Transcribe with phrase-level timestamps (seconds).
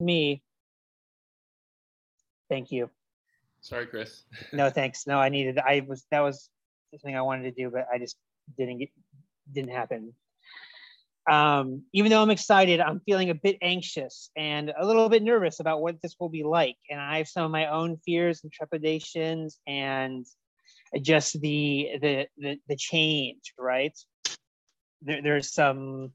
[0.00, 0.42] me.
[2.48, 2.90] Thank you.
[3.60, 4.24] Sorry, Chris.
[4.52, 5.06] no, thanks.
[5.06, 5.58] No, I needed.
[5.58, 6.48] I was that was
[6.92, 8.16] something I wanted to do, but I just
[8.56, 8.90] didn't get
[9.52, 10.12] didn't happen.
[11.30, 15.58] Um, even though I'm excited, I'm feeling a bit anxious and a little bit nervous
[15.58, 16.76] about what this will be like.
[16.90, 20.26] And I have some of my own fears and trepidations and
[21.00, 23.98] just the the the, the change, right?
[25.02, 26.12] There, there's some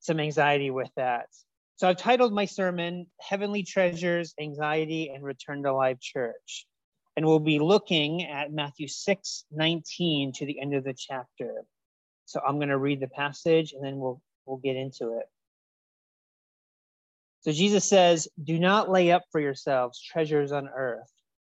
[0.00, 1.26] some anxiety with that.
[1.76, 6.66] So I've titled my sermon Heavenly Treasures, Anxiety, and Return to Live Church.
[7.16, 11.64] And we'll be looking at Matthew 6 19 to the end of the chapter.
[12.24, 15.26] So I'm going to read the passage and then we'll we'll get into it.
[17.42, 21.10] So Jesus says, Do not lay up for yourselves treasures on earth,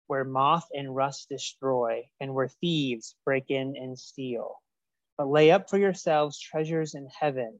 [0.07, 4.61] where moth and rust destroy, and where thieves break in and steal.
[5.17, 7.59] But lay up for yourselves treasures in heaven,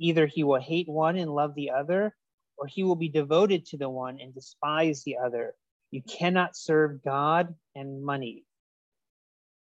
[0.00, 2.14] either he will hate one and love the other,
[2.58, 5.54] or he will be devoted to the one and despise the other.
[5.90, 8.44] You cannot serve God and money.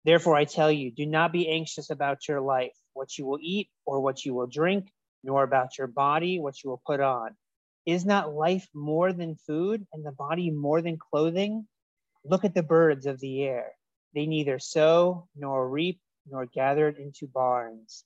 [0.06, 3.70] Therefore, I tell you, do not be anxious about your life what you will eat
[3.86, 4.92] or what you will drink,
[5.24, 7.36] nor about your body, what you will put on.
[7.86, 11.68] Is not life more than food and the body more than clothing?
[12.24, 13.72] Look at the birds of the air.
[14.14, 18.06] They neither sow nor reap nor gather into barns,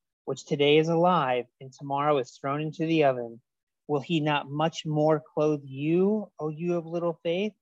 [0.25, 3.41] which today is alive and tomorrow is thrown into the oven,
[3.87, 7.53] will he not much more clothe you, O you of little faith?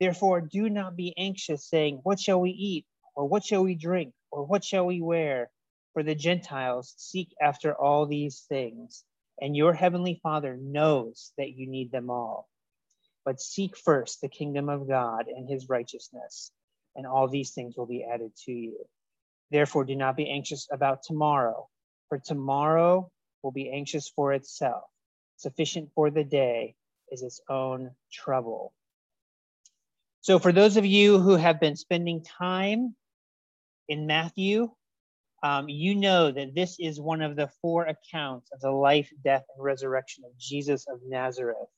[0.00, 2.86] Therefore, do not be anxious, saying, What shall we eat?
[3.14, 4.14] Or what shall we drink?
[4.30, 5.50] Or what shall we wear?
[5.92, 9.04] For the Gentiles seek after all these things,
[9.40, 12.48] and your heavenly Father knows that you need them all.
[13.24, 16.50] But seek first the kingdom of God and his righteousness,
[16.96, 18.84] and all these things will be added to you.
[19.50, 21.68] Therefore, do not be anxious about tomorrow,
[22.12, 23.10] for tomorrow
[23.42, 24.82] will be anxious for itself.
[25.38, 26.74] Sufficient for the day
[27.10, 28.74] is its own trouble.
[30.20, 32.94] So, for those of you who have been spending time
[33.88, 34.70] in Matthew,
[35.42, 39.44] um, you know that this is one of the four accounts of the life, death,
[39.56, 41.70] and resurrection of Jesus of Nazareth.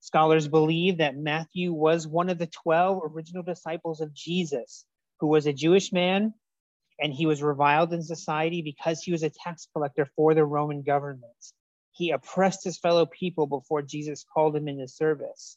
[0.00, 4.84] Scholars believe that Matthew was one of the 12 original disciples of Jesus,
[5.20, 6.34] who was a Jewish man,
[7.00, 10.82] and he was reviled in society because he was a tax collector for the Roman
[10.82, 11.24] government.
[11.92, 15.56] He oppressed his fellow people before Jesus called him into service.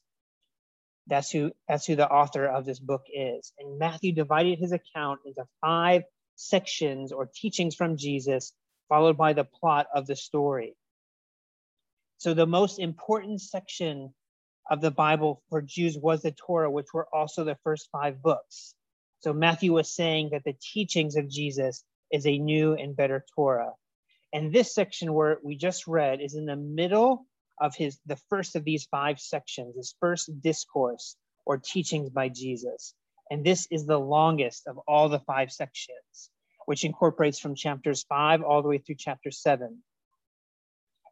[1.08, 3.52] That's who, that's who the author of this book is.
[3.60, 6.04] And Matthew divided his account into five
[6.36, 8.54] sections or teachings from Jesus,
[8.88, 10.76] followed by the plot of the story.
[12.18, 14.14] So, the most important section
[14.70, 18.76] of the Bible for Jews was the Torah, which were also the first five books.
[19.24, 23.72] So, Matthew was saying that the teachings of Jesus is a new and better Torah.
[24.34, 27.26] And this section where we just read is in the middle
[27.62, 32.96] of his the first of these five sections, his first discourse or teachings by Jesus.
[33.32, 36.30] And this is the longest of all the five sections,
[36.66, 39.84] which incorporates from chapters five all the way through chapter seven.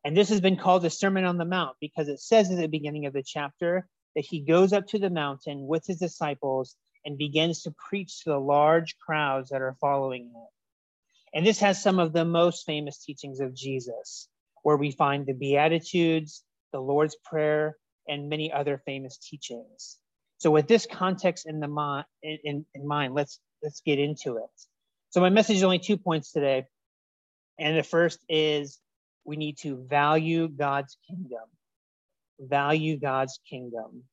[0.04, 2.68] And this has been called the Sermon on the Mount because it says at the
[2.68, 6.76] beginning of the chapter that he goes up to the mountain with his disciples
[7.06, 10.48] and begins to preach to the large crowds that are following him.
[11.34, 14.28] And this has some of the most famous teachings of Jesus,
[14.64, 17.78] where we find the Beatitudes, the Lord's Prayer,
[18.08, 19.98] and many other famous teachings.
[20.40, 24.50] So with this context in the mind, in, in mind, let's let's get into it.
[25.12, 26.66] So my message is only two points today,
[27.60, 28.80] and the first is
[29.24, 31.46] we need to value God's kingdom.
[32.40, 34.04] Value God's kingdom.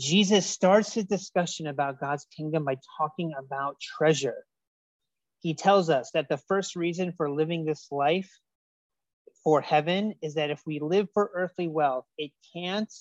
[0.00, 4.46] Jesus starts his discussion about God's kingdom by talking about treasure.
[5.40, 8.30] He tells us that the first reason for living this life
[9.44, 12.92] for heaven is that if we live for earthly wealth, it can't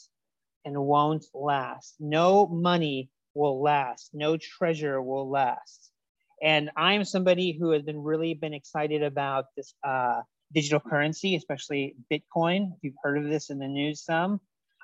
[0.65, 1.95] and won't last.
[2.01, 4.09] No money will last.
[4.13, 5.91] No treasure will last.
[6.43, 10.21] And I'm somebody who has been really been excited about this uh,
[10.53, 12.73] digital currency, especially Bitcoin.
[12.73, 14.41] If you've heard of this in the news, some.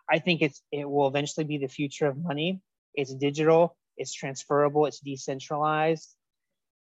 [0.09, 2.61] I think it's it will eventually be the future of money.
[2.93, 3.75] It's digital.
[3.97, 4.85] It's transferable.
[4.85, 6.15] It's decentralized.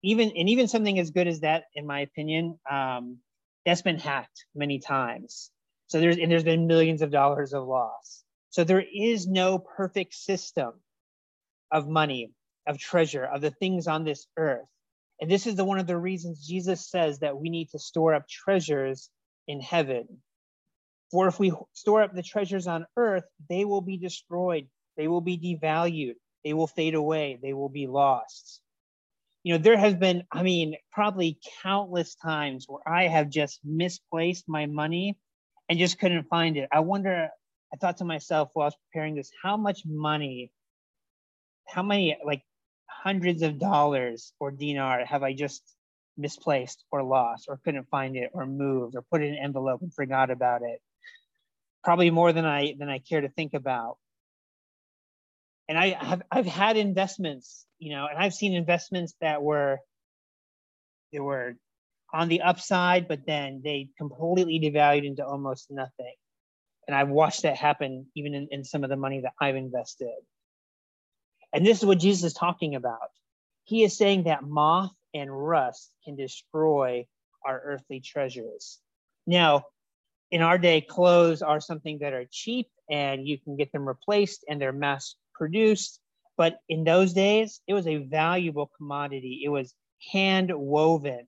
[0.04, 3.20] Even and even something as good as that, in my opinion, um,
[3.66, 5.52] that's been hacked many times.
[5.88, 8.24] So there's and there's been millions of dollars of loss.
[8.50, 10.74] So there is no perfect system
[11.72, 12.31] of money,
[12.68, 14.68] of treasure, of the things on this earth.
[15.20, 18.14] And this is the one of the reasons Jesus says that we need to store
[18.14, 19.10] up treasures
[19.48, 20.22] in heaven.
[21.13, 24.68] For if we store up the treasures on earth, they will be destroyed,
[24.98, 28.62] they will be devalued, they will fade away, they will be lost
[29.44, 34.45] you know, there has been, I mean, probably countless times where I have just misplaced
[34.48, 35.18] my money
[35.69, 36.69] and just couldn't find it.
[36.71, 37.30] I wonder,
[37.74, 40.51] I thought to myself while I was preparing this, how much money,
[41.68, 42.44] how many like
[42.88, 45.62] hundreds of dollars or dinar have I just
[46.18, 49.94] misplaced or lost or couldn't find it or moved or put in an envelope and
[49.94, 50.81] forgot about it?
[51.83, 53.97] Probably more than I than I care to think about
[55.68, 59.80] and I have I've had investments, you know, and I've seen investments that were
[61.12, 61.56] they were
[62.13, 66.13] on the upside, but then they completely devalued into almost nothing.
[66.88, 70.09] And I've watched that happen even in, in some of the money that I've invested.
[71.53, 73.09] And this is what Jesus is talking about.
[73.63, 77.07] He is saying that moth and rust can destroy
[77.45, 78.79] our earthly treasures.
[79.25, 79.65] Now,
[80.33, 84.44] in our day, clothes are something that are cheap and you can get them replaced
[84.50, 86.00] and they're mass produced.
[86.38, 89.44] But in those days, it was a valuable commodity.
[89.45, 89.75] It was
[90.12, 91.27] hand woven.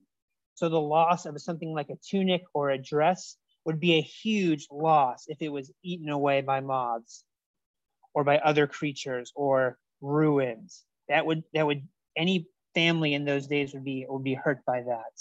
[0.55, 4.65] So the loss of something like a tunic or a dress would be a huge
[4.71, 7.23] loss if it was eaten away by moths
[8.15, 10.83] or by other creatures or ruins.
[11.09, 11.87] That would that would
[12.17, 15.13] any family in those days would be would be hurt by that.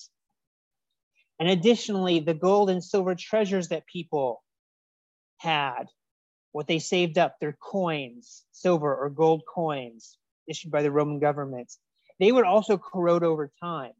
[1.38, 4.42] And additionally, the gold and silver treasures that people
[5.38, 5.84] had
[6.52, 10.16] what they saved up, their coins, silver or gold coins
[10.48, 11.72] issued by the Roman government,
[12.20, 13.92] they would also corrode over time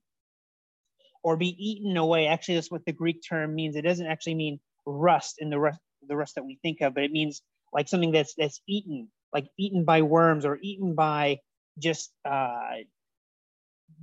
[1.25, 2.27] or be eaten away.
[2.27, 3.77] Actually, that's what the Greek term means.
[3.77, 7.11] It doesn't actually mean rust in the rust, the that we think of, but it
[7.11, 7.43] means
[7.73, 11.39] like something that's that's eaten, like eaten by worms or eaten by
[11.79, 12.77] just uh,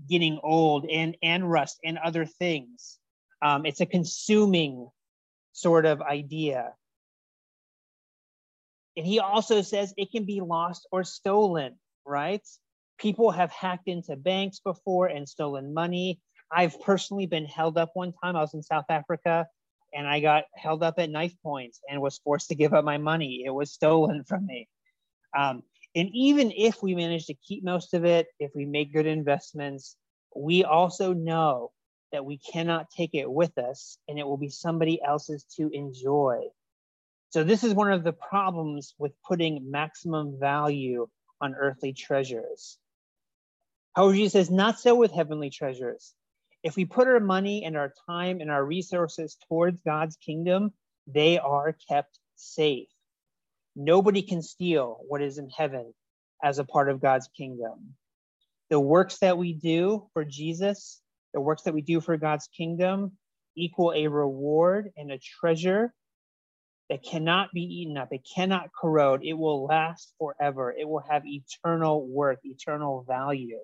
[0.10, 3.00] getting old and and rust and other things.
[3.42, 4.90] Um, it's a consuming
[5.54, 6.74] sort of idea.
[8.98, 12.46] And he also says it can be lost or stolen, right?
[13.00, 16.20] People have hacked into banks before and stolen money.
[16.52, 18.36] I've personally been held up one time.
[18.36, 19.48] I was in South Africa
[19.94, 22.98] and I got held up at knife points and was forced to give up my
[22.98, 23.44] money.
[23.46, 24.68] It was stolen from me.
[25.38, 25.64] Um,
[25.96, 29.96] and even if we manage to keep most of it, if we make good investments,
[30.36, 31.72] we also know
[32.12, 36.44] that we cannot take it with us and it will be somebody else's to enjoy.
[37.32, 41.08] So this is one of the problems with putting maximum value
[41.40, 42.78] on earthly treasures.
[43.96, 46.14] However, Jesus says, not so with heavenly treasures.
[46.64, 50.74] If we put our money and our time and our resources towards God's kingdom,
[51.08, 52.90] they are kept safe.
[53.76, 55.94] Nobody can steal what is in heaven
[56.44, 57.96] as a part of God's kingdom.
[58.70, 61.02] The works that we do for Jesus,
[61.34, 63.14] the works that we do for God's kingdom,
[63.56, 65.94] equal a reward and a treasure
[66.90, 68.10] that cannot be eaten up.
[68.12, 69.24] It cannot corrode.
[69.24, 70.74] It will last forever.
[70.78, 73.62] It will have eternal worth, eternal value.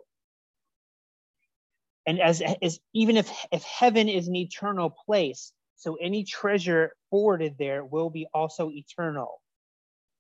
[2.06, 7.56] And as, as even if, if heaven is an eternal place, so any treasure forwarded
[7.60, 9.42] there will be also eternal.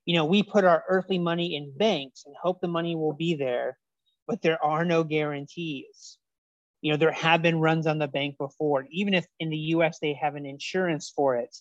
[0.05, 3.35] You know, we put our earthly money in banks and hope the money will be
[3.35, 3.77] there,
[4.27, 6.17] but there are no guarantees.
[6.81, 8.85] You know, there have been runs on the bank before.
[8.91, 11.55] Even if in the US they have an insurance for it,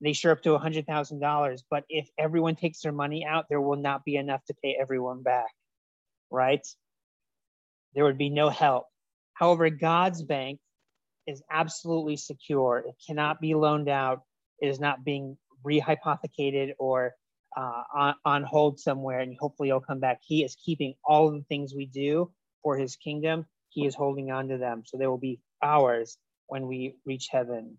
[0.00, 1.62] they sure up to $100,000.
[1.70, 5.22] But if everyone takes their money out, there will not be enough to pay everyone
[5.22, 5.50] back,
[6.30, 6.66] right?
[7.94, 8.86] There would be no help.
[9.34, 10.60] However, God's bank
[11.26, 12.78] is absolutely secure.
[12.86, 14.22] It cannot be loaned out.
[14.60, 17.12] It is not being rehypothecated or
[17.56, 20.20] uh, on, on hold somewhere, and hopefully it'll come back.
[20.22, 23.46] He is keeping all the things we do for his kingdom.
[23.72, 24.82] He is holding on to them.
[24.84, 27.78] So they will be ours when we reach heaven.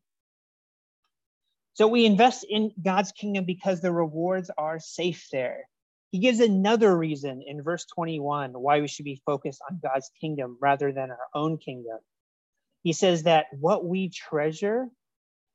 [1.76, 5.68] So we invest in God's kingdom because the rewards are safe there.
[6.12, 10.58] He gives another reason in verse 21 why we should be focused on God's kingdom
[10.62, 11.98] rather than our own kingdom.
[12.84, 14.88] He says that what we treasure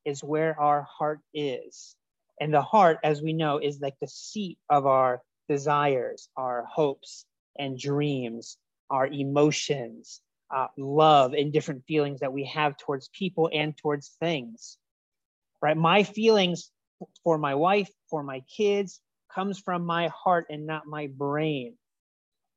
[0.05, 1.95] is where our heart is.
[2.41, 7.25] And the heart, as we know, is like the seat of our desires, our hopes
[7.59, 8.57] and dreams,
[8.91, 14.79] our emotions, uh, love, and different feelings that we have towards people and towards things.
[15.61, 15.77] Right?
[15.77, 16.71] My feelings
[17.23, 19.01] for my wife, for my kids,
[19.35, 21.75] comes from my heart and not my brain.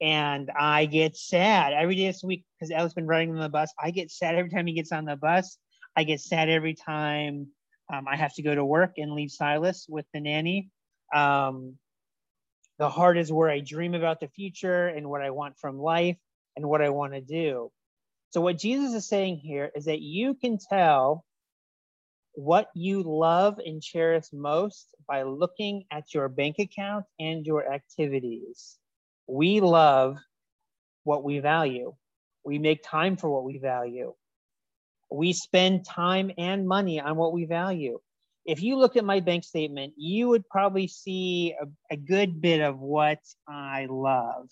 [0.01, 3.71] And I get sad every day this week because Ellis been riding on the bus.
[3.81, 5.57] I get sad every time he gets on the bus.
[5.95, 7.47] I get sad every time
[7.93, 10.69] um, I have to go to work and leave Silas with the nanny.
[11.13, 11.77] Um,
[12.79, 16.17] the heart is where I dream about the future and what I want from life
[16.55, 17.71] and what I want to do.
[18.31, 21.25] So, what Jesus is saying here is that you can tell
[22.33, 28.77] what you love and cherish most by looking at your bank account and your activities.
[29.27, 30.17] We love
[31.03, 31.93] what we value.
[32.45, 34.13] We make time for what we value.
[35.11, 37.99] We spend time and money on what we value.
[38.45, 42.61] If you look at my bank statement, you would probably see a, a good bit
[42.61, 44.49] of what I love.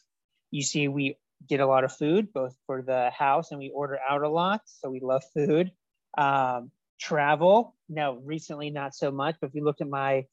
[0.51, 1.15] You see, we
[1.47, 4.61] get a lot of food, both for the house and we order out a lot.
[4.65, 5.71] So we love food.
[6.17, 9.35] Um, travel, no, recently not so much.
[9.39, 10.25] But if you looked at my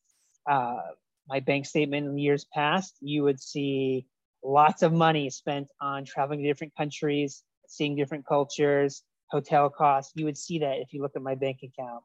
[0.49, 0.81] uh,
[1.29, 4.07] my bank statement in years past, you would see
[4.45, 10.13] lots of money spent on traveling to different countries, seeing different cultures, hotel costs.
[10.15, 12.05] You would see that if you look at my bank account.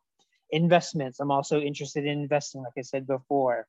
[0.50, 3.67] Investments, I'm also interested in investing, like I said before.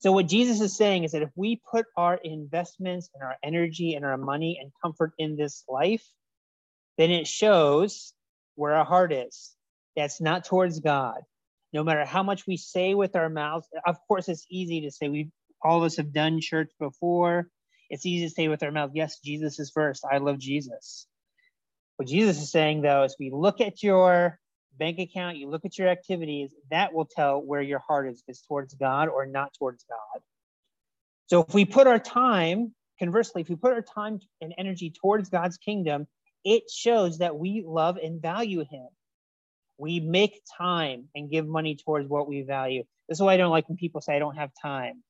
[0.00, 3.94] So, what Jesus is saying is that if we put our investments and our energy
[3.94, 6.04] and our money and comfort in this life,
[6.96, 8.14] then it shows
[8.54, 9.54] where our heart is.
[9.96, 11.20] That's not towards God.
[11.72, 15.08] No matter how much we say with our mouths, of course, it's easy to say
[15.08, 15.30] we
[15.62, 17.48] all of us have done church before.
[17.90, 20.04] It's easy to say with our mouth, yes, Jesus is first.
[20.10, 21.06] I love Jesus.
[21.96, 24.38] What Jesus is saying, though, is we look at your
[24.78, 28.24] bank account, you look at your activities, that will tell where your heart is, if
[28.28, 30.22] it's towards God or not towards God.
[31.26, 35.28] So if we put our time, conversely, if we put our time and energy towards
[35.28, 36.06] God's kingdom,
[36.44, 38.88] it shows that we love and value Him.
[39.78, 42.84] We make time and give money towards what we value.
[43.08, 45.02] This is why I don't like when people say, I don't have time.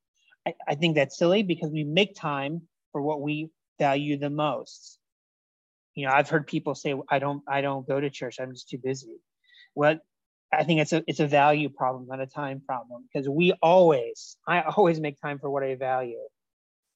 [0.47, 2.63] I, I think that's silly because we make time
[2.93, 4.99] for what we value the most.
[5.95, 8.37] You know, I've heard people say, I don't, I don't go to church.
[8.41, 9.21] I'm just too busy.
[9.75, 9.99] Well,
[10.53, 14.37] I think it's a it's a value problem, not a time problem, because we always,
[14.47, 16.19] I always make time for what I value.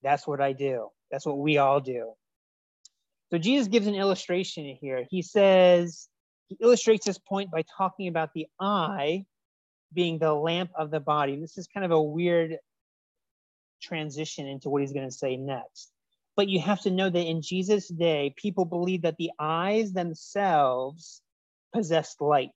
[0.03, 0.89] That's what I do.
[1.11, 2.13] That's what we all do.
[3.31, 5.07] So Jesus gives an illustration here.
[5.09, 6.09] He says,
[6.49, 9.25] he illustrates this point by talking about the eye
[9.93, 11.37] being the lamp of the body.
[11.37, 12.59] This is kind of a weird
[13.81, 15.91] transition into what he's going to say next.
[16.37, 21.23] But you have to know that in Jesus' day, people believed that the eyes themselves
[21.75, 22.51] possessed light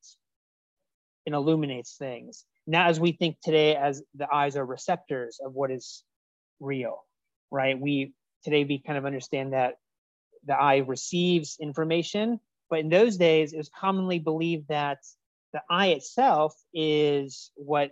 [1.26, 2.44] and illuminates things.
[2.66, 6.04] Not as we think today, as the eyes are receptors of what is
[6.60, 7.04] real,
[7.50, 7.78] right?
[7.78, 9.74] We today we kind of understand that
[10.46, 14.98] the eye receives information, but in those days, it was commonly believed that
[15.52, 17.90] the eye itself is what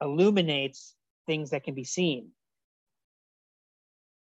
[0.00, 0.94] illuminates
[1.26, 2.28] things that can be seen.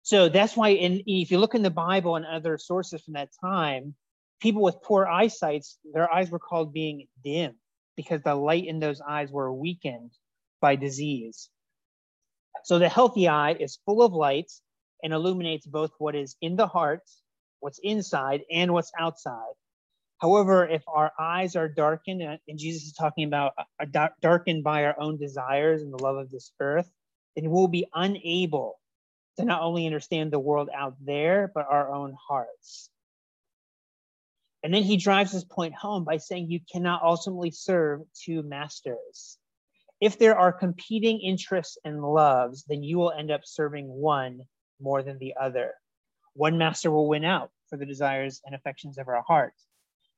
[0.04, 3.30] So that's why, in, if you look in the Bible and other sources from that
[3.40, 3.96] time,
[4.42, 7.56] people with poor eyesight, their eyes were called being dim
[7.96, 10.12] because the light in those eyes were weakened
[10.60, 11.50] by disease.
[12.64, 14.52] So the healthy eye is full of light
[15.04, 17.04] and illuminates both what is in the heart,
[17.60, 19.54] what's inside, and what's outside.
[20.20, 24.64] However, if our eyes are darkened, uh, and Jesus is talking about uh, uh, darkened
[24.64, 26.90] by our own desires and the love of this earth,
[27.36, 28.80] then we'll be unable
[29.38, 32.92] to not only understand the world out there, but our own hearts.
[34.64, 39.38] And then he drives this point home by saying you cannot ultimately serve two masters.
[40.00, 44.42] If there are competing interests and loves, then you will end up serving one
[44.80, 45.74] more than the other.
[46.34, 49.54] One master will win out for the desires and affections of our heart,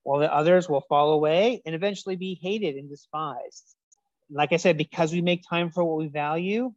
[0.04, 3.76] while the others will fall away and eventually be hated and despised.
[4.30, 6.74] Like I said, because we make time for what we value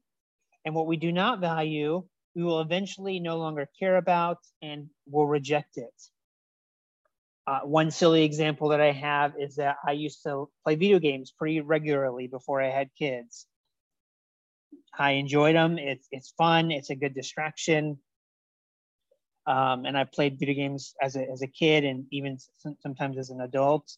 [0.64, 2.04] and what we do not value,
[2.34, 5.94] we will eventually no longer care about and will reject it.
[7.46, 11.32] Uh, one silly example that I have is that I used to play video games
[11.36, 13.46] pretty regularly before I had kids.
[14.98, 15.78] I enjoyed them.
[15.78, 16.72] It's it's fun.
[16.72, 17.98] It's a good distraction.
[19.46, 22.38] Um, and I played video games as a as a kid and even
[22.80, 23.92] sometimes as an adult.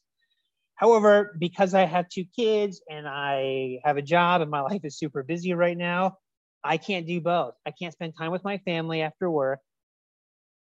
[0.75, 4.99] However, because I have two kids and I have a job and my life is
[4.99, 6.19] super busy right now,
[6.63, 7.55] I can't do both.
[7.65, 9.61] I can't spend time with my family after work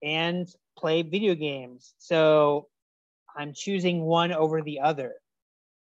[0.02, 1.94] and play video games.
[1.98, 2.68] So
[3.38, 5.14] I'm choosing one over the other,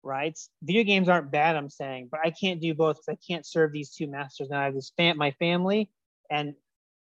[0.03, 0.37] right?
[0.61, 3.71] Video games aren't bad, I'm saying, but I can't do both because I can't serve
[3.71, 4.49] these two masters.
[4.49, 5.89] Now I have this fam- my family
[6.29, 6.53] and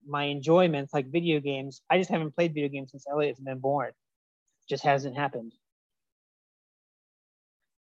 [0.07, 1.81] my enjoyments like video games.
[1.89, 3.91] I just haven't played video games since Elliot has been born.
[4.69, 5.53] Just hasn't happened.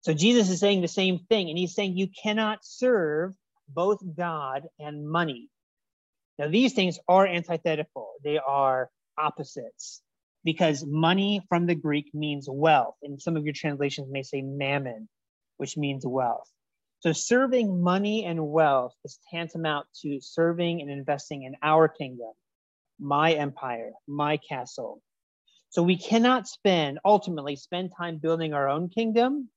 [0.01, 3.35] So Jesus is saying the same thing, and he's saying you cannot serve
[3.69, 5.49] both God and money.
[6.39, 10.03] Now, these things are antithetical, they are opposites
[10.45, 15.09] because money from the Greek means wealth, and some of your translations may say mammon,
[15.57, 16.49] which means wealth.
[17.01, 22.33] So, serving money and wealth is tantamount to serving and investing in our kingdom,
[22.99, 25.03] my empire, my castle.
[25.71, 29.51] So, we cannot spend, ultimately, spend time building our own kingdom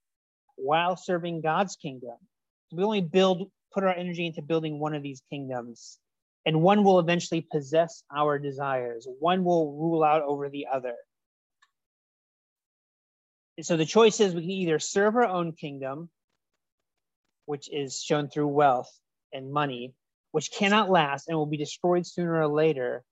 [0.56, 2.18] while serving God's kingdom.
[2.72, 6.00] We only build, put our energy into building one of these kingdoms,
[6.48, 9.06] and one will eventually possess our desires.
[9.20, 10.96] One will rule out over the other.
[13.58, 16.10] And So the choice is we can either serve our own kingdom,
[17.48, 18.90] which is shown through wealth
[19.34, 19.94] and money,
[20.32, 23.04] which cannot last and will be destroyed sooner or later,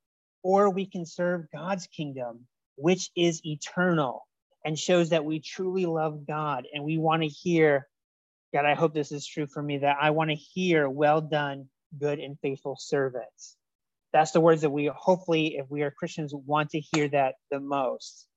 [0.42, 4.25] or we can serve God's kingdom, which is eternal
[4.63, 7.89] and shows that we truly love God and we want to hear,
[8.54, 11.68] God, I hope this is true for me, that I want to hear, well done,
[11.99, 13.55] good and faithful servants.
[14.13, 17.59] That's the words that we hopefully, if we are Christians, want to hear that the
[17.59, 18.27] most.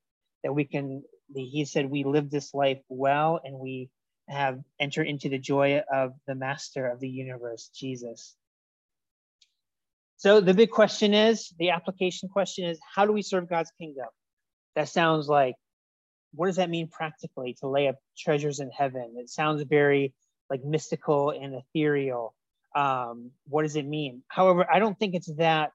[0.44, 1.02] That we can,
[1.34, 3.90] he said, we live this life well and we
[4.28, 8.36] have entered into the joy of the master of the universe, Jesus.
[10.16, 14.08] So the big question is the application question is how do we serve God's kingdom?
[14.74, 15.54] That sounds like
[16.34, 19.14] what does that mean practically to lay up treasures in heaven?
[19.16, 20.12] It sounds very
[20.50, 22.34] like mystical and ethereal.
[22.74, 24.22] Um, what does it mean?
[24.28, 25.72] However, I don't think it's that,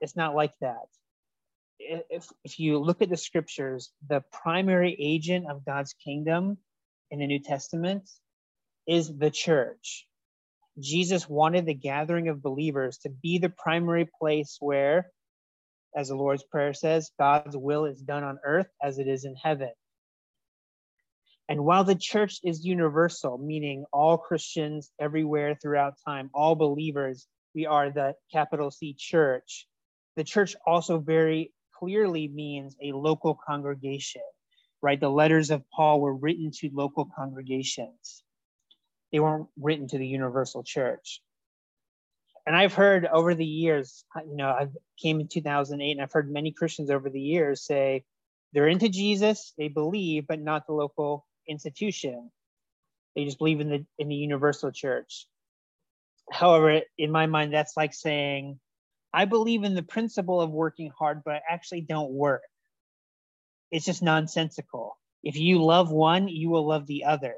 [0.00, 0.86] it's not like that.
[1.78, 6.58] If, if you look at the scriptures, the primary agent of God's kingdom
[7.10, 8.08] in the New Testament
[8.86, 10.06] is the church.
[10.78, 15.10] Jesus wanted the gathering of believers to be the primary place where
[15.96, 19.34] as the Lord's Prayer says, God's will is done on earth as it is in
[19.34, 19.72] heaven.
[21.48, 27.66] And while the church is universal, meaning all Christians everywhere throughout time, all believers, we
[27.66, 29.66] are the capital C church,
[30.16, 34.22] the church also very clearly means a local congregation,
[34.82, 35.00] right?
[35.00, 38.22] The letters of Paul were written to local congregations,
[39.10, 41.22] they weren't written to the universal church
[42.48, 46.32] and I've heard over the years, you know, I came in 2008 and I've heard
[46.32, 48.04] many Christians over the years say
[48.54, 52.30] they're into Jesus, they believe, but not the local institution.
[53.16, 55.26] They just believe in the in the universal church.
[56.30, 58.60] However, in my mind, that's like saying,
[59.12, 62.42] I believe in the principle of working hard, but I actually don't work.
[63.70, 64.96] It's just nonsensical.
[65.22, 67.34] If you love one, you will love the other.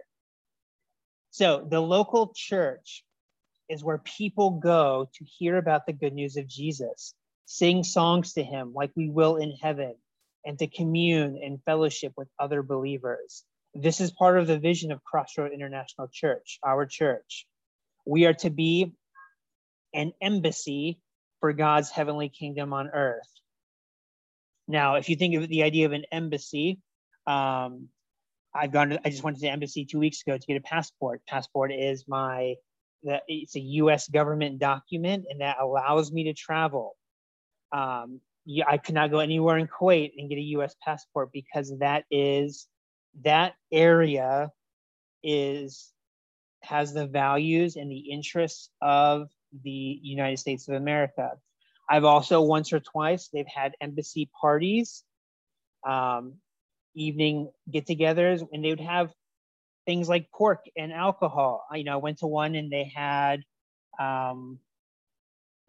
[1.31, 3.05] So the local church
[3.69, 7.15] is where people go to hear about the good news of Jesus,
[7.47, 9.95] sing songs to him like we will in heaven,
[10.45, 13.45] and to commune and fellowship with other believers.
[13.75, 17.47] This is part of the vision of Crossroad International Church, our church.
[18.05, 18.93] We are to be
[19.95, 21.01] an embassy
[21.41, 23.29] for God's heavenly kingdom on earth.
[24.67, 26.81] Now, if you think of the idea of an embassy,
[27.27, 27.89] um,
[28.55, 30.61] I've gone to, I just went to the embassy two weeks ago to get a
[30.61, 31.23] passport.
[31.29, 32.55] Passport is my
[33.05, 34.09] that it's a U.S.
[34.09, 36.97] government document and that allows me to travel.
[37.73, 38.21] Um,
[38.67, 40.75] I could not go anywhere in Kuwait and get a U.S.
[40.83, 42.67] passport because that is
[43.23, 44.51] that area
[45.23, 45.93] is
[46.63, 49.29] has the values and the interests of
[49.65, 51.33] the United States of America.
[51.89, 55.03] I've also once or twice they've had embassy parties,
[55.87, 56.35] um,
[56.95, 59.13] evening get-togethers, and they would have
[59.87, 61.67] things like pork and alcohol.
[61.71, 63.43] I, you know, I went to one and they had
[63.99, 64.59] um,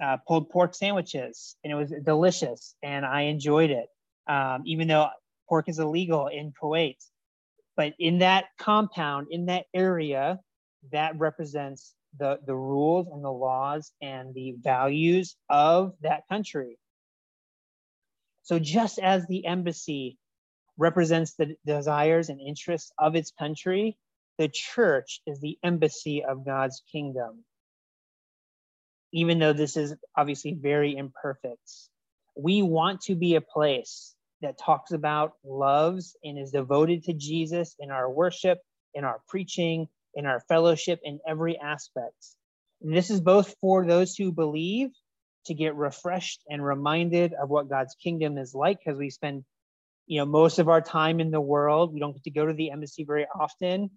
[0.04, 3.88] uh, pulled pork sandwiches, and it was delicious, and I enjoyed it.
[4.28, 5.10] Um, even though
[5.50, 6.98] pork is illegal in Kuwait,
[7.76, 10.40] but in that compound, in that area,
[10.92, 16.78] that represents the the rules and the laws and the values of that country.
[18.44, 20.18] So just as the embassy
[20.78, 23.98] represents the desires and interests of its country,
[24.38, 27.46] the church is the embassy of God's kingdom.
[29.14, 31.72] Even though this is obviously very imperfect,
[32.36, 37.76] we want to be a place that talks about, loves, and is devoted to Jesus
[37.80, 38.60] in our worship,
[38.94, 42.16] in our preaching, in our fellowship, in every aspect.
[42.82, 44.90] And this is both for those who believe
[45.46, 49.44] to get refreshed and reminded of what God's kingdom is like, because we spend,
[50.08, 51.94] you know, most of our time in the world.
[51.94, 53.90] We don't get to go to the embassy very often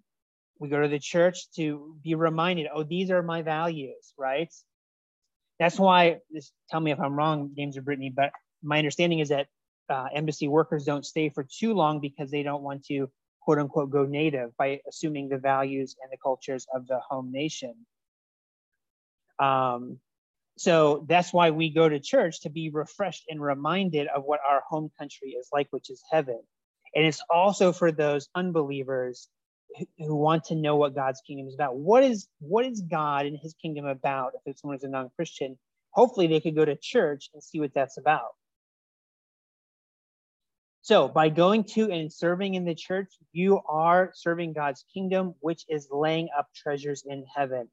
[0.59, 4.53] We go to the church to be reminded, oh, these are my values, right?
[5.59, 8.31] That's why, just tell me if I'm wrong, James or Brittany, but
[8.63, 9.47] my understanding is that
[9.89, 13.09] uh, embassy workers don't stay for too long because they don't want to
[13.41, 17.73] quote unquote go native by assuming the values and the cultures of the home nation.
[19.39, 19.99] Um,
[20.57, 24.61] so that's why we go to church to be refreshed and reminded of what our
[24.67, 26.39] home country is like, which is heaven.
[26.95, 29.27] And it's also for those unbelievers
[29.77, 31.75] who, who want to know what God's kingdom is about.
[31.75, 34.31] What is what is God and his kingdom about?
[34.45, 35.57] If someone is a non-Christian,
[35.91, 38.31] hopefully they could go to church and see what that's about.
[40.85, 45.65] So by going to and serving in the church, you are serving God's kingdom, which
[45.67, 47.71] is laying up treasures in heaven.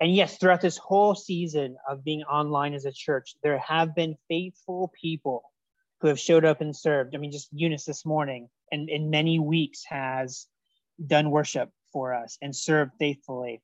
[0.00, 4.16] And yes, throughout this whole season of being online as a church, there have been
[4.26, 5.42] faithful people
[6.00, 7.14] who have showed up and served.
[7.14, 10.46] I mean, just Eunice this morning and in many weeks has
[11.06, 13.60] done worship for us and served faithfully.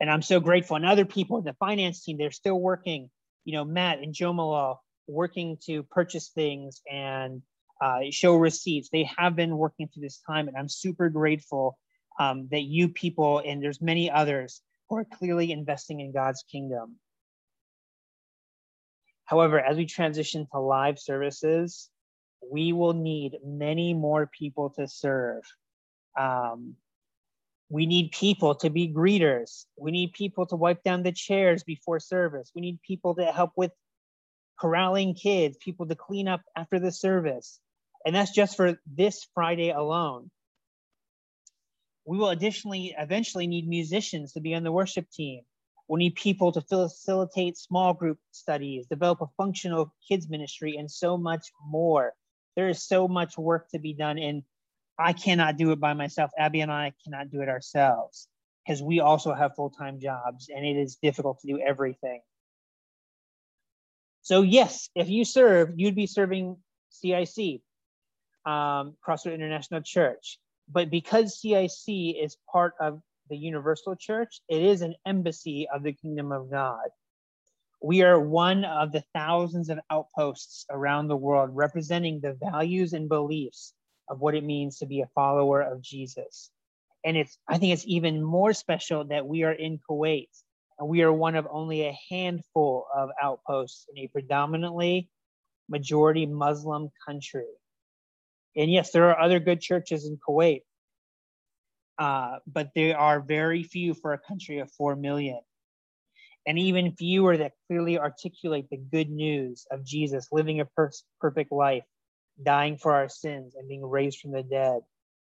[0.00, 0.74] And I'm so grateful.
[0.74, 3.10] And other people, in the finance team, they're still working.
[3.44, 7.42] You know, Matt and Joe Malal working to purchase things and
[7.80, 8.88] uh, show receipts.
[8.90, 11.78] They have been working through this time, and I'm super grateful
[12.18, 16.96] um, that you people and there's many others who are clearly investing in God's kingdom.
[19.24, 21.90] However, as we transition to live services,
[22.48, 25.42] we will need many more people to serve.
[26.18, 26.76] Um,
[27.68, 29.64] we need people to be greeters.
[29.76, 32.52] We need people to wipe down the chairs before service.
[32.54, 33.72] We need people to help with
[34.58, 37.60] corralling kids, people to clean up after the service.
[38.04, 40.30] And that's just for this Friday alone.
[42.04, 45.42] We will additionally eventually need musicians to be on the worship team.
[45.88, 51.16] We'll need people to facilitate small group studies, develop a functional kids ministry, and so
[51.16, 52.12] much more.
[52.56, 54.42] There is so much work to be done, and
[54.98, 56.30] I cannot do it by myself.
[56.38, 58.28] Abby and I cannot do it ourselves
[58.66, 62.20] because we also have full time jobs, and it is difficult to do everything.
[64.26, 66.56] So yes, if you serve, you'd be serving
[66.90, 67.60] CIC,
[68.44, 70.40] um, Crossroad International Church.
[70.68, 75.92] But because CIC is part of the Universal Church, it is an embassy of the
[75.92, 76.88] kingdom of God.
[77.80, 83.08] We are one of the thousands of outposts around the world representing the values and
[83.08, 83.74] beliefs
[84.08, 86.50] of what it means to be a follower of Jesus.
[87.04, 90.30] And it's I think it's even more special that we are in Kuwait
[90.82, 95.08] we are one of only a handful of outposts in a predominantly
[95.68, 97.46] majority Muslim country.
[98.56, 100.62] And yes, there are other good churches in Kuwait,
[101.98, 105.40] uh, but there are very few for a country of 4 million.
[106.46, 111.50] And even fewer that clearly articulate the good news of Jesus living a per- perfect
[111.50, 111.84] life,
[112.42, 114.82] dying for our sins, and being raised from the dead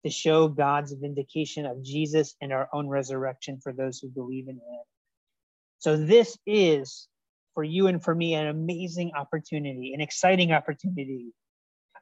[0.04, 4.56] to show God's vindication of Jesus and our own resurrection for those who believe in
[4.56, 4.84] him.
[5.80, 7.08] So this is
[7.54, 11.34] for you and for me an amazing opportunity, an exciting opportunity,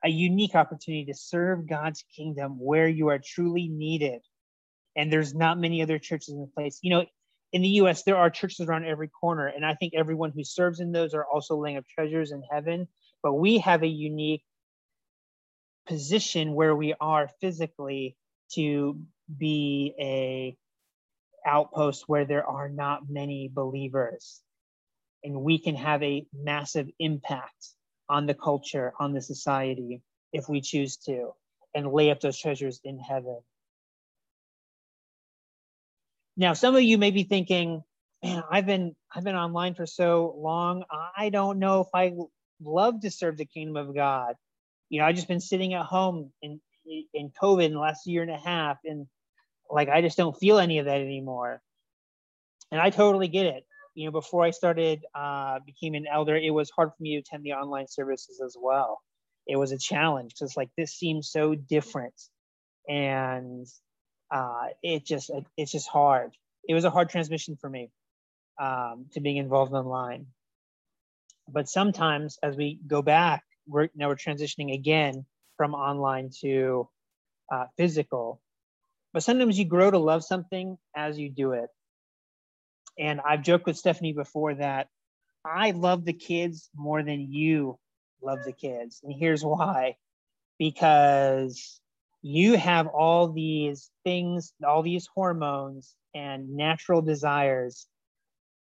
[0.03, 4.21] a unique opportunity to serve God's kingdom where you are truly needed.
[4.95, 6.79] And there's not many other churches in the place.
[6.81, 7.05] You know,
[7.51, 9.47] in the US, there are churches around every corner.
[9.47, 12.87] And I think everyone who serves in those are also laying up treasures in heaven.
[13.21, 14.43] But we have a unique
[15.85, 18.17] position where we are physically
[18.53, 18.99] to
[19.37, 20.57] be a
[21.45, 24.41] outposts where there are not many believers.
[25.23, 27.69] And we can have a massive impact
[28.09, 30.01] on the culture, on the society,
[30.33, 31.31] if we choose to,
[31.73, 33.39] and lay up those treasures in heaven.
[36.35, 37.83] Now, some of you may be thinking,
[38.23, 40.83] man, I've been I've been online for so long.
[41.15, 42.13] I don't know if I
[42.61, 44.35] love to serve the kingdom of God.
[44.89, 46.59] You know, I've just been sitting at home in
[47.13, 49.07] in COVID in the last year and a half, and
[49.69, 51.61] like I just don't feel any of that anymore.
[52.71, 53.65] And I totally get it.
[53.95, 57.19] You know, before I started, uh, became an elder, it was hard for me to
[57.19, 59.01] attend the online services as well.
[59.45, 62.15] It was a challenge because like this seems so different,
[62.87, 63.67] and
[64.31, 66.31] uh, it just it's just hard.
[66.67, 67.91] It was a hard transmission for me
[68.59, 70.27] um, to being involved online.
[71.49, 75.25] But sometimes, as we go back, we're now we're transitioning again
[75.57, 76.89] from online to
[77.51, 78.41] uh, physical
[79.13, 81.69] but sometimes you grow to love something as you do it.
[82.97, 84.87] And I've joked with Stephanie before that
[85.45, 87.77] I love the kids more than you
[88.21, 89.01] love the kids.
[89.03, 89.95] And here's why
[90.57, 91.81] because
[92.21, 97.87] you have all these things, all these hormones and natural desires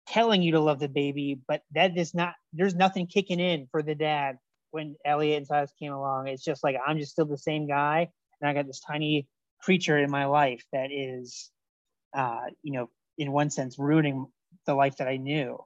[0.08, 3.82] telling you to love the baby, but that is not, there's nothing kicking in for
[3.82, 4.38] the dad
[4.72, 6.28] when Elliot and Silas came along.
[6.28, 8.10] It's just like, I'm just still the same guy.
[8.42, 9.28] And I got this tiny
[9.62, 11.52] creature in my life that is,
[12.16, 14.28] uh, you know, in one sense, ruining
[14.66, 15.64] the life that I knew.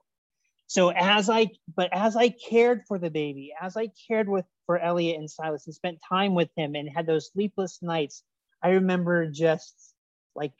[0.66, 4.78] So as I, but as I cared for the baby, as I cared with for
[4.78, 8.22] Elliot and Silas and spent time with him and had those sleepless nights,
[8.62, 9.74] I remember just
[10.34, 10.52] like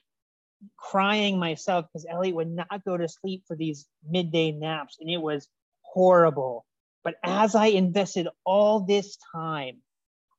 [0.76, 5.20] crying myself because Elliot would not go to sleep for these midday naps, and it
[5.20, 5.48] was
[5.80, 6.66] horrible.
[7.04, 9.78] But as I invested all this time,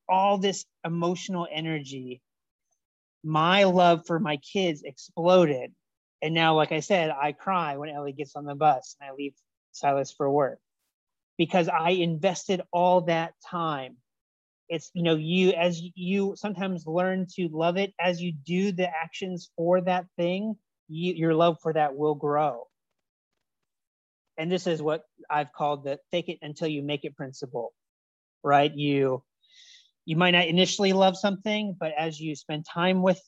[0.07, 2.21] all this emotional energy,
[3.23, 5.71] my love for my kids exploded.
[6.21, 9.13] And now, like I said, I cry when Ellie gets on the bus and I
[9.13, 9.33] leave
[9.71, 10.59] Silas for work
[11.37, 13.97] because I invested all that time.
[14.69, 18.87] It's, you know, you, as you sometimes learn to love it, as you do the
[18.87, 20.55] actions for that thing,
[20.87, 22.67] you, your love for that will grow
[24.37, 27.73] and this is what I've called the fake it until you make it principle,
[28.43, 28.73] right?
[28.73, 29.23] You
[30.05, 33.21] you might not initially love something, but as you spend time with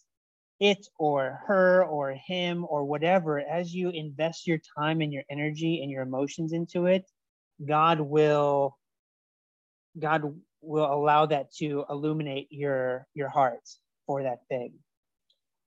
[0.59, 5.81] it or her or him or whatever, as you invest your time and your energy
[5.81, 7.09] and your emotions into it,
[7.65, 8.77] God will
[9.97, 13.67] God will allow that to illuminate your your heart
[14.07, 14.73] for that thing.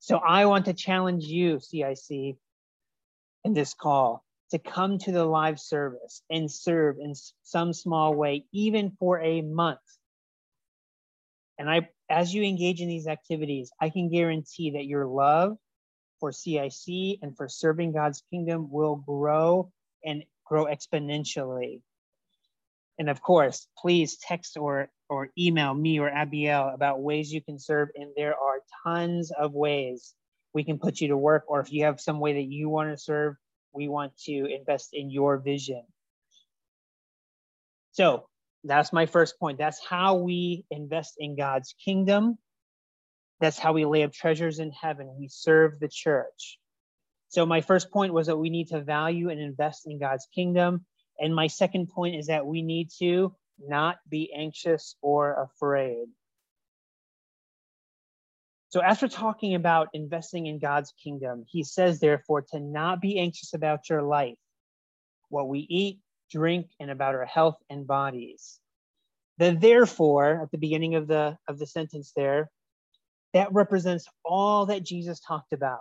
[0.01, 2.37] So I want to challenge you, CIC,
[3.45, 8.47] in this call to come to the live service and serve in some small way,
[8.53, 9.81] even for a month.
[11.59, 15.57] And I, as you engage in these activities, I can guarantee that your love
[16.21, 19.73] for CIC and for serving God's kingdom will grow
[20.05, 21.81] and grow exponentially.
[22.99, 27.59] And of course, please text or, or email me or Abiel about ways you can
[27.59, 27.89] serve.
[27.95, 30.15] And there are tons of ways
[30.53, 31.45] we can put you to work.
[31.47, 33.37] Or if you have some way that you want to serve,
[33.73, 35.83] we want to invest in your vision.
[37.93, 38.27] So
[38.69, 39.59] that's my first point.
[39.59, 42.39] That's how we invest in God's kingdom.
[43.41, 45.15] That's how we lay up treasures in heaven.
[45.19, 46.59] We serve the church.
[47.29, 50.87] So my first point was that we need to value and invest in God's kingdom.
[51.19, 56.07] And my second point is that we need to not be anxious or afraid.
[58.71, 63.55] So, after talking about investing in God's kingdom, he says, therefore, to not be anxious
[63.55, 64.37] about your life,
[65.31, 68.61] what we eat, drink, and about our health and bodies.
[69.39, 72.51] The therefore at the beginning of the of the sentence there,
[73.35, 75.79] that represents all that Jesus talked about.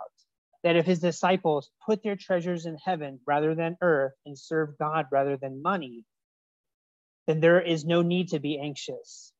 [0.64, 5.06] That if his disciples put their treasures in heaven rather than earth and serve God
[5.12, 6.04] rather than money,
[7.26, 9.32] then there is no need to be anxious.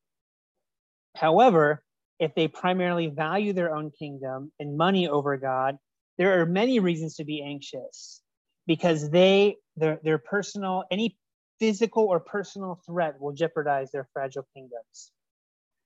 [1.15, 1.83] However,
[2.19, 5.77] if they primarily value their own kingdom and money over God,
[6.17, 8.21] there are many reasons to be anxious
[8.67, 11.17] because they their their personal any
[11.59, 15.11] physical or personal threat will jeopardize their fragile kingdoms.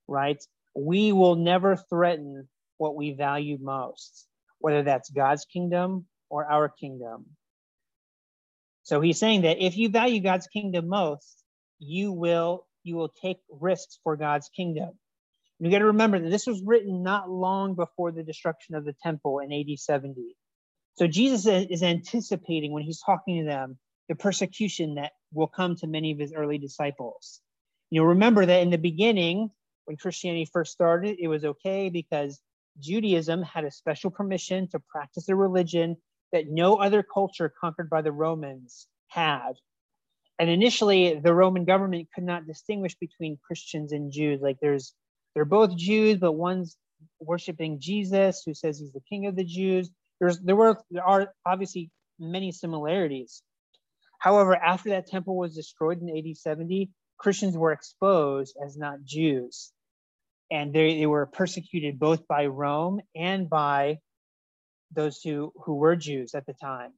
[0.08, 0.43] Right?
[0.75, 4.27] We will never threaten what we value most,
[4.60, 7.25] whether that's God's kingdom or our kingdom.
[8.84, 11.43] So he's saying that if you value God's kingdom most,
[11.79, 14.91] you will you will take risks for God's kingdom.
[15.60, 18.95] You got to remember that this was written not long before the destruction of the
[19.01, 20.36] temple in AD 70.
[20.95, 23.77] So Jesus is anticipating when he's talking to them
[24.10, 27.41] the persecution that will come to many of his early disciples.
[27.89, 29.49] You know, remember that in the beginning,
[29.86, 32.39] when Christianity first started, it was okay because
[32.79, 35.97] Judaism had a special permission to practice a religion
[36.32, 39.53] that no other culture conquered by the Romans had.
[40.39, 44.41] And initially, the Roman government could not distinguish between Christians and Jews.
[44.41, 44.93] Like there's
[45.34, 46.75] they're both Jews, but one's
[47.19, 49.89] worshiping Jesus, who says he's the king of the Jews.
[50.23, 53.43] There's there were there are obviously many similarities.
[54.19, 59.73] However, after that temple was destroyed in AD 70, Christians were exposed as not Jews.
[60.49, 63.97] And they, they were persecuted both by Rome and by
[64.93, 66.93] those who, who were Jews at the time.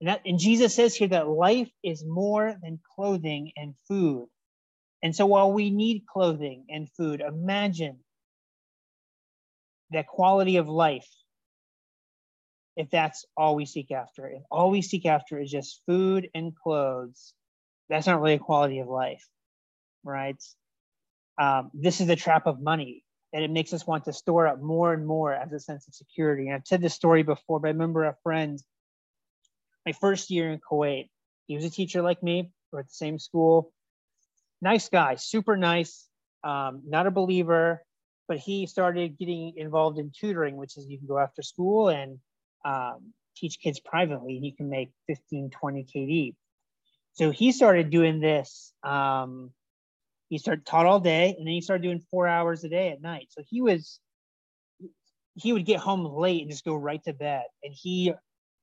[0.00, 4.26] And, that, and Jesus says here that life is more than clothing and food.
[5.00, 8.00] And so while we need clothing and food, imagine
[9.94, 11.08] that quality of life
[12.76, 14.26] if that's all we seek after.
[14.28, 17.32] If all we seek after is just food and clothes,
[17.88, 19.24] that's not really a quality of life,
[20.02, 20.42] right?
[21.40, 24.60] Um, this is the trap of money, and it makes us want to store up
[24.60, 26.46] more and more as a sense of security.
[26.46, 28.60] And I've said this story before, but I remember a friend,
[29.86, 31.08] my first year in Kuwait,
[31.46, 33.72] he was a teacher like me, we're at the same school
[34.64, 36.08] nice guy, super nice,
[36.42, 37.84] um, not a believer,
[38.28, 42.18] but he started getting involved in tutoring, which is you can go after school and
[42.64, 46.34] um, teach kids privately and you can make 15, 20 KD.
[47.14, 49.52] So he started doing this um,
[50.30, 53.02] He started taught all day, and then he started doing four hours a day at
[53.02, 53.28] night.
[53.30, 54.00] So he was
[55.36, 57.44] he would get home late and just go right to bed.
[57.64, 58.12] And he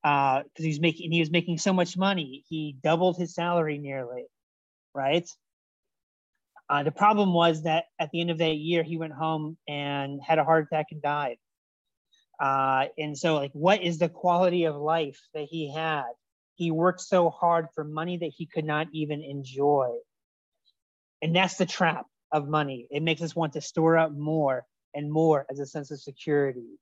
[0.04, 4.26] because uh, he's making he was making so much money, he doubled his salary nearly,
[4.96, 5.30] right?
[6.72, 10.22] Uh, the problem was that at the end of that year, he went home and
[10.26, 11.36] had a heart attack and died.
[12.40, 16.08] Uh, and so, like, what is the quality of life that he had?
[16.56, 19.90] He worked so hard for money that he could not even enjoy.
[21.22, 22.88] And that's the trap of money.
[22.90, 24.64] It makes us want to store up more
[24.96, 26.80] and more as a sense of security,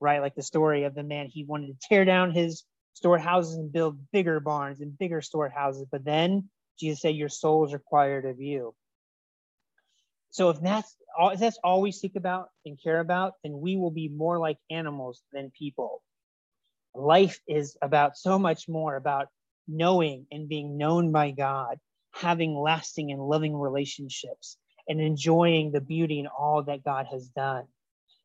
[0.00, 0.20] right?
[0.20, 4.00] Like the story of the man, he wanted to tear down his storehouses and build
[4.10, 5.86] bigger barns and bigger storehouses.
[5.92, 8.74] But then Jesus said, Your soul is required of you.
[10.30, 13.76] So if that's all, if that's all we seek about and care about, then we
[13.76, 16.02] will be more like animals than people.
[16.94, 19.28] Life is about so much more about
[19.66, 21.78] knowing and being known by God,
[22.12, 24.56] having lasting and loving relationships,
[24.88, 27.64] and enjoying the beauty in all that God has done.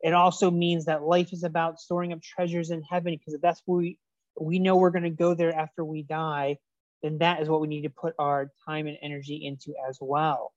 [0.02, 3.62] It also means that life is about storing up treasures in heaven because if that's
[3.66, 3.98] where we,
[4.40, 6.58] we know we're going to go there after we die,
[7.02, 10.54] then that is what we need to put our time and energy into as well.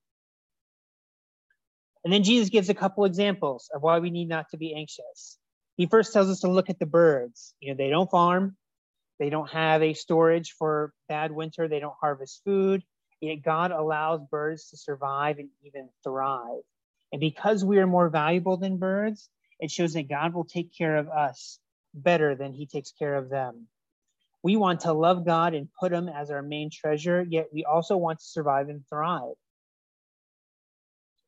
[2.07, 5.39] And then Jesus gives a couple examples of why we need not to be anxious.
[5.77, 7.53] He first tells us to look at the birds.
[7.59, 8.57] You know, they don't farm,
[9.19, 12.85] they don't have a storage for bad winter, they don't harvest food,
[13.21, 16.63] yet God allows birds to survive and even thrive.
[17.11, 20.99] And because we are more valuable than birds, it shows that God will take care
[20.99, 21.59] of us
[21.93, 23.67] better than he takes care of them.
[24.45, 27.97] We want to love God and put him as our main treasure, yet we also
[27.97, 29.35] want to survive and thrive.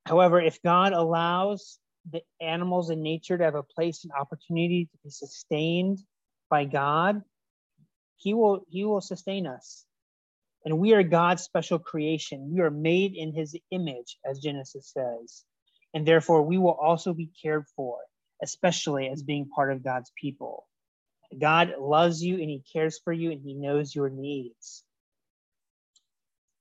[0.09, 1.79] However, if God allows
[2.11, 5.99] the animals in nature to have a place and opportunity to be sustained
[6.49, 7.23] by God,
[8.17, 9.85] He will He will sustain us.
[10.65, 12.51] And we are God's special creation.
[12.51, 15.45] We are made in His image, as Genesis says.
[15.93, 17.99] And therefore, we will also be cared for,
[18.43, 20.67] especially as being part of God's people.
[21.39, 24.85] God loves you and He cares for you and He knows your needs.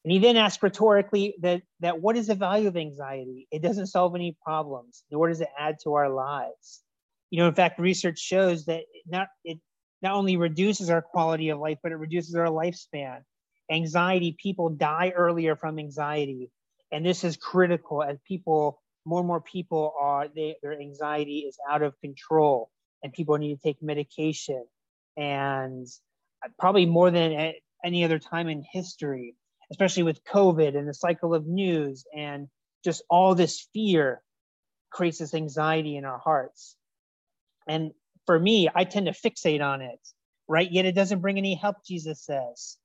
[0.07, 3.45] And he then asks rhetorically that, that what is the value of anxiety?
[3.51, 6.81] It doesn't solve any problems, nor does it add to our lives.
[7.29, 9.59] You know, in fact, research shows that not it
[10.01, 13.17] not only reduces our quality of life, but it reduces our lifespan.
[13.69, 16.51] Anxiety, people die earlier from anxiety.
[16.89, 21.57] And this is critical as people, more and more people are, they, their anxiety is
[21.69, 22.69] out of control
[23.03, 24.63] and people need to take medication.
[25.17, 25.85] And
[26.45, 29.35] uh, probably more than at any other time in history,
[29.71, 32.47] especially with COVID and the cycle of news and
[32.83, 34.21] just all this fear
[34.89, 36.75] creates this anxiety in our hearts.
[37.67, 37.91] And
[38.25, 39.99] for me, I tend to fixate on it,
[40.47, 40.69] right?
[40.69, 42.77] Yet it doesn't bring any help, Jesus says.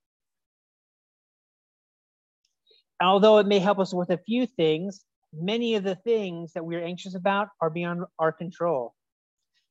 [3.01, 6.85] Although it may help us with a few things, many of the things that we're
[6.85, 8.95] anxious about are beyond our control.